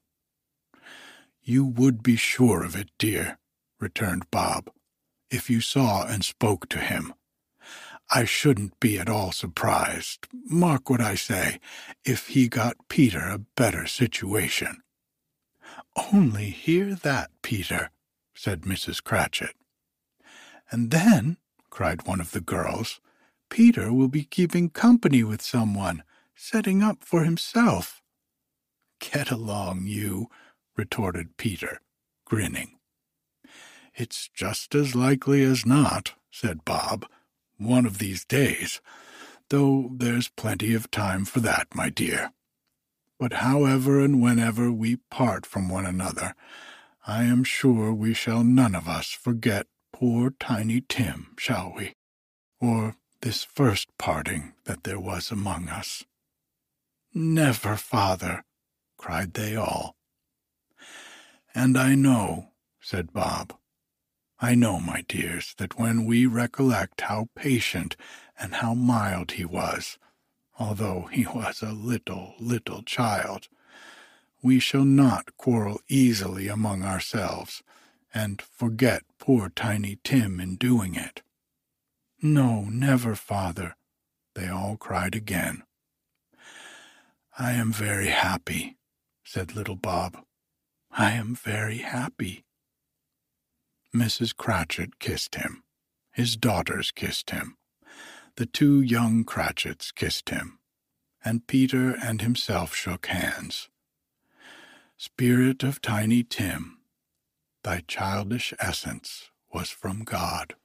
You 1.42 1.64
would 1.64 2.02
be 2.02 2.16
sure 2.16 2.62
of 2.62 2.76
it, 2.76 2.90
dear, 2.98 3.38
returned 3.80 4.30
Bob, 4.30 4.70
if 5.30 5.50
you 5.50 5.60
saw 5.60 6.06
and 6.06 6.24
spoke 6.24 6.68
to 6.68 6.78
him. 6.78 7.14
I 8.10 8.24
shouldn't 8.24 8.78
be 8.80 8.98
at 8.98 9.08
all 9.08 9.32
surprised, 9.32 10.28
mark 10.32 10.88
what 10.88 11.00
I 11.00 11.14
say, 11.14 11.60
if 12.04 12.28
he 12.28 12.48
got 12.48 12.88
Peter 12.88 13.20
a 13.20 13.38
better 13.38 13.86
situation. 13.86 14.82
Only 16.12 16.50
hear 16.50 16.94
that, 16.94 17.30
Peter, 17.42 17.90
said 18.34 18.62
Mrs. 18.62 19.02
Cratchit. 19.02 19.54
And 20.70 20.90
then, 20.90 21.36
cried 21.70 22.06
one 22.06 22.20
of 22.20 22.30
the 22.30 22.40
girls, 22.40 23.00
Peter 23.50 23.92
will 23.92 24.08
be 24.08 24.24
keeping 24.24 24.70
company 24.70 25.24
with 25.24 25.42
someone, 25.42 26.02
setting 26.34 26.82
up 26.82 27.02
for 27.02 27.24
himself. 27.24 28.02
Get 29.00 29.30
along, 29.30 29.86
you, 29.86 30.28
retorted 30.76 31.36
Peter, 31.36 31.80
grinning. 32.24 32.78
It's 33.94 34.28
just 34.32 34.74
as 34.74 34.94
likely 34.94 35.42
as 35.42 35.66
not, 35.66 36.14
said 36.30 36.64
Bob, 36.64 37.06
one 37.56 37.86
of 37.86 37.98
these 37.98 38.24
days, 38.24 38.80
though 39.50 39.90
there's 39.92 40.28
plenty 40.28 40.74
of 40.74 40.90
time 40.90 41.24
for 41.24 41.40
that, 41.40 41.74
my 41.74 41.90
dear. 41.90 42.32
But 43.18 43.34
however 43.34 44.00
and 44.00 44.22
whenever 44.22 44.70
we 44.70 44.96
part 45.10 45.44
from 45.44 45.68
one 45.68 45.86
another, 45.86 46.34
I 47.06 47.24
am 47.24 47.42
sure 47.42 47.92
we 47.92 48.14
shall 48.14 48.44
none 48.44 48.74
of 48.76 48.86
us 48.88 49.08
forget 49.08 49.66
poor 49.92 50.30
Tiny 50.38 50.82
Tim, 50.88 51.34
shall 51.36 51.72
we? 51.76 51.94
Or 52.60 52.96
this 53.20 53.44
first 53.44 53.88
parting 53.98 54.54
that 54.64 54.84
there 54.84 55.00
was 55.00 55.30
among 55.30 55.68
us. 55.68 56.04
Never, 57.14 57.76
father, 57.76 58.44
cried 58.96 59.34
they 59.34 59.56
all. 59.56 59.96
And 61.54 61.76
I 61.76 61.94
know, 61.94 62.48
said 62.80 63.12
Bob, 63.12 63.54
I 64.40 64.54
know, 64.54 64.78
my 64.78 65.02
dears, 65.08 65.54
that 65.58 65.78
when 65.78 66.04
we 66.04 66.26
recollect 66.26 67.00
how 67.02 67.28
patient 67.34 67.96
and 68.38 68.54
how 68.54 68.74
mild 68.74 69.32
he 69.32 69.44
was, 69.44 69.98
although 70.58 71.08
he 71.10 71.26
was 71.34 71.62
a 71.62 71.72
little, 71.72 72.34
little 72.38 72.82
child, 72.82 73.48
we 74.42 74.60
shall 74.60 74.84
not 74.84 75.36
quarrel 75.36 75.80
easily 75.88 76.46
among 76.46 76.84
ourselves, 76.84 77.62
and 78.14 78.40
forget 78.40 79.02
poor 79.18 79.48
Tiny 79.48 79.98
Tim 80.04 80.38
in 80.38 80.54
doing 80.56 80.94
it. 80.94 81.22
No, 82.20 82.62
never, 82.64 83.14
father, 83.14 83.76
they 84.34 84.48
all 84.48 84.76
cried 84.76 85.14
again. 85.14 85.62
I 87.38 87.52
am 87.52 87.72
very 87.72 88.08
happy, 88.08 88.76
said 89.24 89.54
little 89.54 89.76
Bob. 89.76 90.18
I 90.90 91.12
am 91.12 91.36
very 91.36 91.78
happy. 91.78 92.44
Mrs. 93.94 94.36
Cratchit 94.36 94.98
kissed 94.98 95.36
him. 95.36 95.62
His 96.12 96.36
daughters 96.36 96.90
kissed 96.90 97.30
him. 97.30 97.56
The 98.34 98.46
two 98.46 98.80
young 98.82 99.22
Cratchits 99.22 99.92
kissed 99.92 100.30
him. 100.30 100.58
And 101.24 101.46
Peter 101.46 101.96
and 102.02 102.20
himself 102.20 102.74
shook 102.74 103.06
hands. 103.06 103.68
Spirit 104.96 105.62
of 105.62 105.80
Tiny 105.80 106.24
Tim, 106.24 106.78
thy 107.62 107.84
childish 107.86 108.52
essence 108.58 109.30
was 109.52 109.70
from 109.70 110.02
God. 110.02 110.56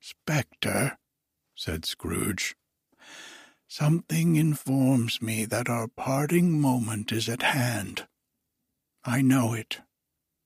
Spectre, 0.00 0.98
said 1.54 1.84
Scrooge, 1.84 2.56
something 3.68 4.36
informs 4.36 5.22
me 5.22 5.44
that 5.44 5.68
our 5.68 5.88
parting 5.88 6.60
moment 6.60 7.12
is 7.12 7.28
at 7.28 7.42
hand. 7.42 8.06
I 9.04 9.22
know 9.22 9.52
it 9.54 9.80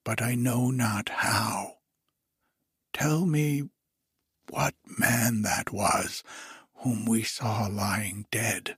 but 0.04 0.20
I 0.20 0.34
know 0.34 0.70
not 0.70 1.08
how. 1.08 1.78
Tell 2.92 3.26
me 3.26 3.64
what 4.50 4.74
man 4.98 5.42
that 5.42 5.72
was 5.72 6.22
whom 6.78 7.06
we 7.06 7.22
saw 7.22 7.66
lying 7.66 8.26
dead. 8.30 8.76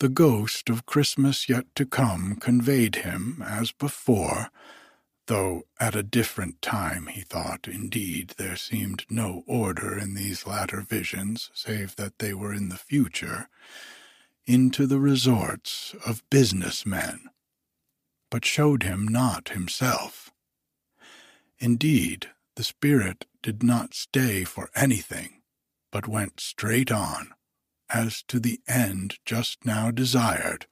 The 0.00 0.08
ghost 0.08 0.70
of 0.70 0.86
Christmas 0.86 1.48
yet 1.48 1.66
to 1.74 1.84
come 1.84 2.36
conveyed 2.36 2.96
him, 2.96 3.42
as 3.44 3.72
before, 3.72 4.50
though 5.28 5.62
at 5.78 5.94
a 5.94 6.02
different 6.02 6.60
time, 6.60 7.06
he 7.06 7.20
thought, 7.20 7.68
indeed, 7.68 8.34
there 8.36 8.56
seemed 8.56 9.04
no 9.08 9.44
order 9.46 9.96
in 9.96 10.14
these 10.14 10.46
latter 10.46 10.80
visions, 10.80 11.50
save 11.54 11.96
that 11.96 12.18
they 12.18 12.34
were 12.34 12.52
in 12.52 12.70
the 12.70 12.76
future, 12.76 13.48
into 14.46 14.86
the 14.86 14.98
resorts 14.98 15.94
of 16.04 16.28
business 16.30 16.84
men, 16.84 17.20
but 18.30 18.44
showed 18.44 18.82
him 18.82 19.06
not 19.06 19.50
himself. 19.50 20.32
Indeed, 21.58 22.28
the 22.56 22.64
spirit 22.64 23.26
did 23.42 23.62
not 23.62 23.94
stay 23.94 24.44
for 24.44 24.70
anything, 24.74 25.42
but 25.92 26.08
went 26.08 26.40
straight 26.40 26.90
on, 26.90 27.32
as 27.90 28.22
to 28.28 28.40
the 28.40 28.60
end 28.66 29.18
just 29.24 29.64
now 29.64 29.90
desired, 29.90 30.66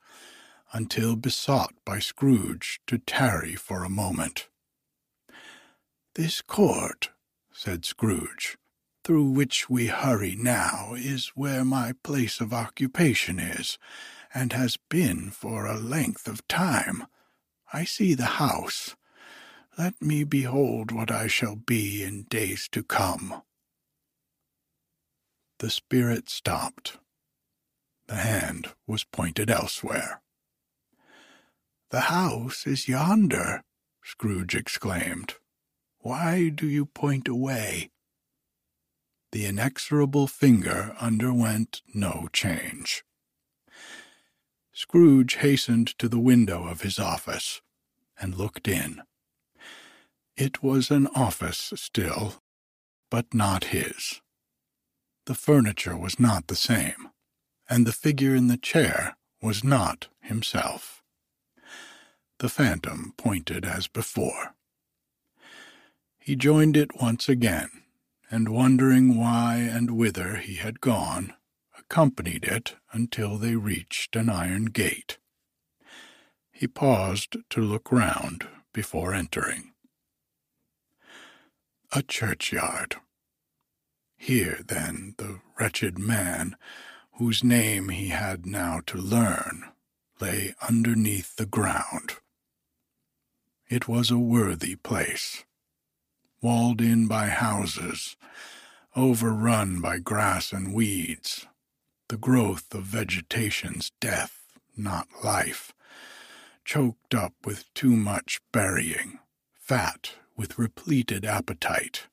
until 0.73 1.17
besought 1.17 1.75
by 1.85 1.99
Scrooge 1.99 2.81
to 2.87 2.99
tarry 2.99 3.55
for 3.55 3.85
a 3.85 3.89
moment. 3.89 4.49
This 6.15 6.41
court, 6.43 7.11
said 7.53 7.85
Scrooge, 7.85 8.57
through 9.05 9.31
which 9.31 9.71
we 9.71 9.87
hurry 9.87 10.35
now, 10.35 10.95
is 10.95 11.29
where 11.35 11.65
my 11.65 11.93
place 12.03 12.41
of 12.41 12.53
occupation 12.53 13.39
is, 13.39 13.79
and 14.35 14.53
has 14.53 14.77
been 14.89 15.31
for 15.31 15.67
a 15.67 15.79
length 15.79 16.27
of 16.27 16.47
time. 16.49 17.07
I 17.73 17.85
see 17.85 18.15
the 18.15 18.25
house. 18.25 18.97
Let 19.79 20.01
me 20.01 20.25
behold 20.25 20.91
what 20.91 21.11
I 21.11 21.27
shall 21.27 21.57
be 21.57 22.03
in 22.03 22.25
days 22.25 22.69
to 22.73 22.83
come. 22.83 23.43
The 25.59 25.71
spirit 25.71 26.29
stopped. 26.29 26.99
The 28.09 28.17
hand 28.17 28.69
was 28.87 29.05
pointed 29.05 29.51
elsewhere. 29.51 30.21
The 31.91 32.03
house 32.03 32.67
is 32.67 32.89
yonder, 32.89 33.63
Scrooge 34.03 34.55
exclaimed. 34.55 35.35
Why 36.01 36.49
do 36.49 36.67
you 36.67 36.87
point 36.87 37.29
away? 37.29 37.91
The 39.33 39.47
inexorable 39.47 40.27
finger 40.27 40.97
underwent 41.01 41.83
no 41.95 42.29
change. 42.33 43.05
Scrooge 44.73 45.37
hastened 45.37 45.99
to 45.99 46.09
the 46.09 46.19
window 46.19 46.67
of 46.67 46.83
his 46.83 46.99
office 46.99 47.63
and 48.21 48.35
looked 48.35 48.69
in. 48.69 49.03
It 50.37 50.63
was 50.63 50.91
an 50.91 51.07
office 51.09 51.73
still, 51.77 52.43
but 53.11 53.33
not 53.33 53.65
his. 53.65 54.21
The 55.27 55.35
furniture 55.35 55.97
was 55.97 56.21
not 56.21 56.49
the 56.49 56.57
same, 56.57 57.11
and 57.69 57.87
the 57.87 57.93
figure 57.93 58.35
in 58.35 58.49
the 58.49 58.57
chair 58.57 59.17
was 59.41 59.65
not 59.65 60.09
himself. 60.21 60.96
The 62.39 62.49
phantom 62.51 63.15
pointed 63.17 63.65
as 63.65 63.87
before. 63.87 64.55
He 66.19 66.37
joined 66.37 66.77
it 66.77 67.01
once 67.01 67.29
again, 67.29 67.71
and 68.31 68.51
wondering 68.51 69.17
why 69.17 69.57
and 69.57 69.93
whither 69.93 70.37
he 70.37 70.57
had 70.57 70.81
gone, 70.81 71.33
accompanied 71.79 72.45
it 72.45 72.77
until 72.93 73.39
they 73.39 73.57
reached 73.57 74.17
an 74.17 74.29
iron 74.29 74.67
gate. 74.67 75.19
He 76.51 76.67
paused 76.67 77.37
to 77.51 77.61
look 77.61 77.91
round 77.91 78.47
before 78.73 79.15
entering. 79.15 79.73
A 81.93 82.03
churchyard. 82.03 82.97
Here, 84.19 84.61
then, 84.67 85.15
the 85.17 85.41
wretched 85.59 85.99
man, 85.99 86.57
whose 87.13 87.45
name 87.45 87.89
he 87.91 88.09
had 88.09 88.45
now 88.45 88.81
to 88.87 88.99
learn, 88.99 89.71
lay 90.21 90.55
underneath 90.69 91.37
the 91.37 91.47
ground. 91.47 92.17
It 93.69 93.89
was 93.89 94.11
a 94.13 94.19
worthy 94.19 94.77
place 94.77 95.45
walled 96.41 96.81
in 96.81 97.09
by 97.09 97.27
houses, 97.27 98.17
overrun 98.95 99.81
by 99.81 99.99
grass 99.99 100.53
and 100.53 100.73
weeds, 100.73 101.47
the 102.09 102.17
growth 102.17 102.73
of 102.73 102.85
vegetation's 102.85 103.91
death, 104.01 104.45
not 104.77 105.09
life, 105.25 105.73
choked 106.65 107.15
up 107.15 107.33
with 107.45 107.65
too 107.75 107.97
much 107.97 108.41
burying, 108.53 109.19
fat 109.59 110.13
with 110.37 110.59
repleted 110.59 111.25
appetite, 111.25 112.07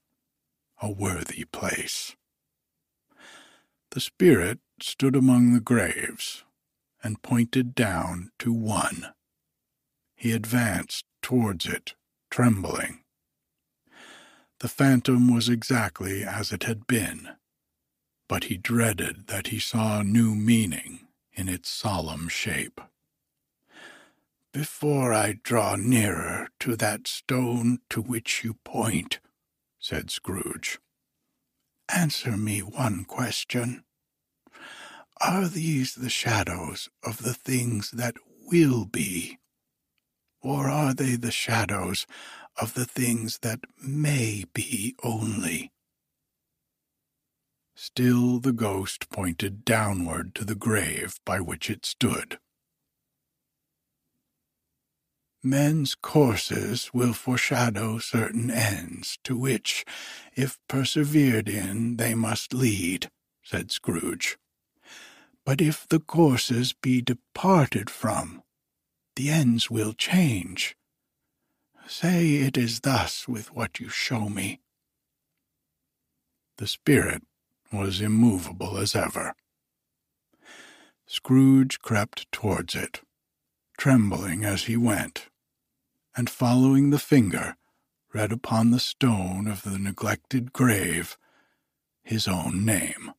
a 0.81 0.89
worthy 0.89 1.45
place. 1.45 2.15
The 3.91 3.99
spirit 3.99 4.59
stood 4.81 5.15
among 5.15 5.53
the 5.53 5.59
graves 5.61 6.43
and 7.03 7.21
pointed 7.21 7.75
down 7.75 8.31
to 8.39 8.51
one. 8.51 9.13
He 10.15 10.31
advanced 10.31 11.05
towards 11.23 11.65
it, 11.65 11.95
trembling. 12.29 12.99
The 14.59 14.67
phantom 14.67 15.33
was 15.33 15.49
exactly 15.49 16.23
as 16.23 16.51
it 16.51 16.63
had 16.63 16.85
been, 16.85 17.29
but 18.29 18.45
he 18.45 18.57
dreaded 18.57 19.27
that 19.27 19.47
he 19.47 19.59
saw 19.59 20.03
new 20.03 20.35
meaning 20.35 21.07
in 21.33 21.49
its 21.49 21.69
solemn 21.69 22.27
shape. 22.27 22.79
Before 24.53 25.11
I 25.11 25.39
draw 25.41 25.75
nearer 25.75 26.49
to 26.59 26.75
that 26.75 27.07
stone 27.07 27.79
to 27.89 28.01
which 28.01 28.43
you 28.43 28.53
point, 28.63 29.19
said 29.79 30.11
Scrooge, 30.11 30.79
answer 31.89 32.37
me 32.37 32.59
one 32.59 33.03
question. 33.05 33.83
Are 35.19 35.47
these 35.47 35.95
the 35.95 36.09
shadows 36.09 36.89
of 37.03 37.23
the 37.23 37.33
things 37.33 37.91
that 37.91 38.15
will 38.45 38.85
be? 38.85 39.39
Or 40.43 40.69
are 40.69 40.93
they 40.93 41.15
the 41.15 41.31
shadows 41.31 42.05
of 42.59 42.73
the 42.73 42.85
things 42.85 43.39
that 43.39 43.61
may 43.81 44.45
be 44.53 44.95
only. 45.03 45.71
Still 47.75 48.39
the 48.39 48.53
ghost 48.53 49.09
pointed 49.09 49.65
downward 49.65 50.35
to 50.35 50.45
the 50.45 50.55
grave 50.55 51.19
by 51.25 51.39
which 51.39 51.69
it 51.69 51.85
stood. 51.85 52.37
Men's 55.41 55.95
courses 55.95 56.91
will 56.93 57.11
foreshadow 57.11 57.97
certain 57.97 58.49
ends 58.49 59.19
to 59.23 59.35
which, 59.35 59.83
if 60.35 60.57
persevered 60.69 61.49
in, 61.49 61.97
they 61.97 62.15
must 62.15 62.53
lead, 62.53 63.09
said 63.43 63.71
Scrooge. 63.71 64.37
But 65.45 65.59
if 65.59 65.85
the 65.89 65.99
courses 65.99 66.71
be 66.71 67.01
departed 67.01 67.89
from, 67.89 68.43
the 69.15 69.29
ends 69.29 69.69
will 69.69 69.93
change 69.93 70.75
Say 71.87 72.35
it 72.35 72.57
is 72.57 72.79
thus 72.81 73.27
with 73.27 73.53
what 73.53 73.79
you 73.79 73.89
show 73.89 74.29
me. 74.29 74.61
The 76.57 76.67
spirit 76.67 77.23
was 77.71 77.99
immovable 77.99 78.77
as 78.77 78.95
ever. 78.95 79.35
Scrooge 81.05 81.79
crept 81.79 82.31
towards 82.31 82.73
it, 82.73 83.01
trembling 83.77 84.45
as 84.45 84.63
he 84.63 84.77
went, 84.77 85.27
and 86.15 86.29
following 86.29 86.89
the 86.89 86.99
finger, 86.99 87.57
read 88.13 88.31
upon 88.31 88.71
the 88.71 88.79
stone 88.79 89.47
of 89.47 89.63
the 89.63 89.77
neglected 89.77 90.53
grave 90.53 91.17
his 92.03 92.27
own 92.27 92.65
name 92.65 93.11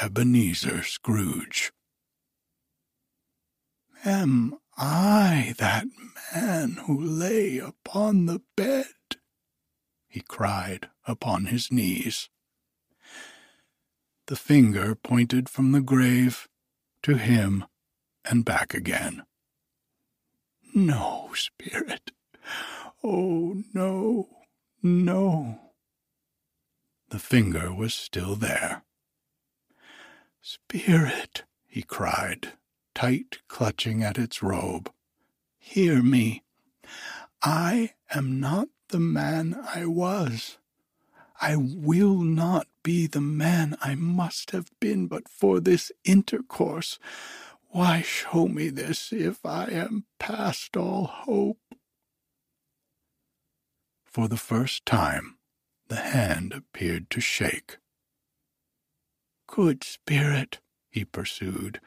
Ebenezer 0.00 0.82
Scrooge. 0.82 1.72
Am 4.04 4.58
I 4.76 5.54
that 5.58 5.86
man 6.34 6.78
who 6.86 7.00
lay 7.00 7.58
upon 7.58 8.26
the 8.26 8.40
bed? 8.56 8.86
he 10.08 10.20
cried 10.20 10.90
upon 11.06 11.46
his 11.46 11.72
knees. 11.72 12.28
The 14.26 14.36
finger 14.36 14.94
pointed 14.94 15.48
from 15.48 15.72
the 15.72 15.80
grave 15.80 16.48
to 17.02 17.16
him 17.16 17.64
and 18.24 18.44
back 18.44 18.74
again. 18.74 19.24
No, 20.74 21.30
spirit. 21.34 22.12
Oh, 23.02 23.62
no, 23.74 24.28
no. 24.82 25.60
The 27.10 27.18
finger 27.18 27.72
was 27.72 27.94
still 27.94 28.34
there. 28.34 28.82
Spirit, 30.40 31.44
he 31.66 31.82
cried, 31.82 32.54
tight 32.94 33.38
clutching 33.48 34.02
at 34.02 34.18
its 34.18 34.42
robe. 34.42 34.90
Hear 35.58 36.02
me. 36.02 36.42
I 37.42 37.92
am 38.14 38.40
not 38.40 38.68
the 38.90 39.00
man 39.00 39.56
I 39.74 39.86
was. 39.86 40.58
I 41.40 41.56
will 41.56 42.20
not 42.20 42.68
be 42.82 43.06
the 43.06 43.20
man 43.20 43.76
I 43.82 43.94
must 43.94 44.52
have 44.52 44.70
been 44.80 45.08
but 45.08 45.28
for 45.28 45.60
this 45.60 45.92
intercourse. 46.04 46.98
Why 47.70 48.02
show 48.02 48.48
me 48.48 48.70
this 48.70 49.12
if 49.12 49.44
I 49.44 49.66
am 49.66 50.04
past 50.18 50.76
all 50.76 51.06
hope? 51.06 51.58
For 54.04 54.28
the 54.28 54.36
first 54.36 54.86
time, 54.86 55.38
the 55.88 55.96
hand 55.96 56.52
appeared 56.54 57.10
to 57.10 57.20
shake. 57.20 57.78
Good 59.48 59.84
spirit, 59.84 60.60
he 60.90 61.04
pursued, 61.04 61.80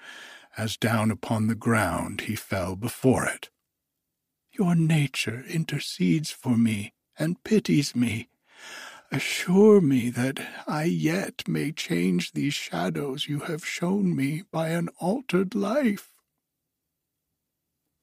as 0.58 0.78
down 0.78 1.12
upon 1.12 1.48
the 1.48 1.56
ground 1.56 2.22
he 2.22 2.36
fell 2.36 2.76
before 2.76 3.26
it. 3.26 3.50
Your 4.52 4.76
nature 4.76 5.44
intercedes 5.48 6.32
for 6.32 6.58
me 6.58 6.94
and 7.18 7.44
pities 7.44 7.96
me. 7.96 8.30
assure 9.12 9.80
me 9.80 10.10
that 10.10 10.40
I 10.68 10.84
yet 10.84 11.48
may 11.48 11.72
change 11.72 12.34
these 12.34 12.54
shadows 12.54 13.28
you 13.28 13.40
have 13.42 13.66
shown 13.66 14.16
me 14.16 14.44
by 14.52 14.70
an 14.70 14.90
altered 15.00 15.56
life. 15.56 16.12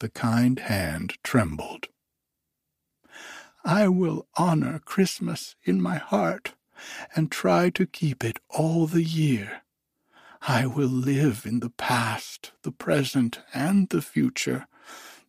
The 0.00 0.08
kind 0.08 0.58
hand 0.60 1.18
trembled. 1.22 1.88
I 3.64 3.88
will 3.88 4.26
honor 4.36 4.78
Christmas 4.78 5.56
in 5.64 5.80
my 5.80 5.96
heart 5.96 6.54
and 7.14 7.30
try 7.30 7.70
to 7.70 7.86
keep 7.86 8.24
it 8.24 8.38
all 8.48 8.86
the 8.86 9.04
year. 9.04 9.63
I 10.46 10.66
will 10.66 10.88
live 10.88 11.46
in 11.46 11.60
the 11.60 11.70
past, 11.70 12.52
the 12.62 12.70
present, 12.70 13.40
and 13.54 13.88
the 13.88 14.02
future. 14.02 14.66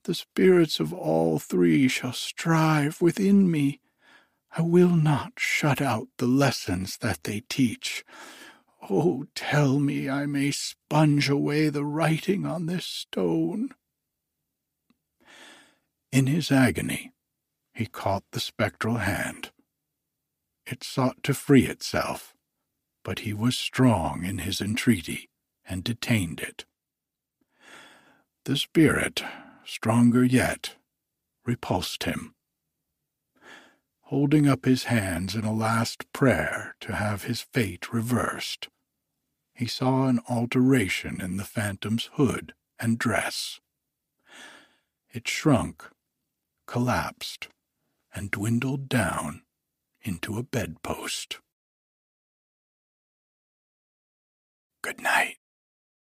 The 0.03 0.13
spirits 0.13 0.81
of 0.81 0.93
all 0.93 1.39
three 1.39 1.87
shall 1.87 2.11
strive 2.11 3.01
within 3.01 3.49
me. 3.49 3.79
I 4.57 4.61
will 4.61 4.95
not 4.95 5.33
shut 5.37 5.81
out 5.81 6.09
the 6.17 6.27
lessons 6.27 6.97
that 6.97 7.23
they 7.23 7.43
teach. 7.47 8.03
Oh, 8.89 9.25
tell 9.35 9.79
me 9.79 10.09
I 10.09 10.25
may 10.25 10.51
sponge 10.51 11.29
away 11.29 11.69
the 11.69 11.85
writing 11.85 12.45
on 12.45 12.65
this 12.65 12.85
stone. 12.85 13.69
In 16.11 16.27
his 16.27 16.51
agony, 16.51 17.13
he 17.73 17.85
caught 17.85 18.25
the 18.31 18.41
spectral 18.41 18.97
hand. 18.97 19.51
It 20.65 20.83
sought 20.83 21.23
to 21.23 21.33
free 21.33 21.67
itself, 21.67 22.34
but 23.05 23.19
he 23.19 23.33
was 23.33 23.55
strong 23.55 24.25
in 24.25 24.39
his 24.39 24.59
entreaty 24.59 25.29
and 25.69 25.83
detained 25.83 26.39
it. 26.39 26.65
The 28.45 28.57
spirit, 28.57 29.23
stronger 29.63 30.23
yet, 30.23 30.75
repulsed 31.45 32.03
him. 32.03 32.33
Holding 34.05 34.47
up 34.47 34.65
his 34.65 34.85
hands 34.85 35.35
in 35.35 35.45
a 35.45 35.53
last 35.53 36.11
prayer 36.13 36.75
to 36.81 36.95
have 36.95 37.23
his 37.23 37.41
fate 37.41 37.93
reversed, 37.93 38.69
he 39.53 39.67
saw 39.67 40.07
an 40.07 40.19
alteration 40.27 41.21
in 41.21 41.37
the 41.37 41.43
phantom's 41.43 42.09
hood 42.13 42.55
and 42.79 42.97
dress. 42.97 43.59
It 45.13 45.27
shrunk, 45.27 45.83
collapsed, 46.65 47.49
and 48.15 48.31
dwindled 48.31 48.89
down 48.89 49.43
into 50.01 50.37
a 50.37 50.43
bedpost. 50.43 51.39
Good 54.85 55.01
night. 55.01 55.37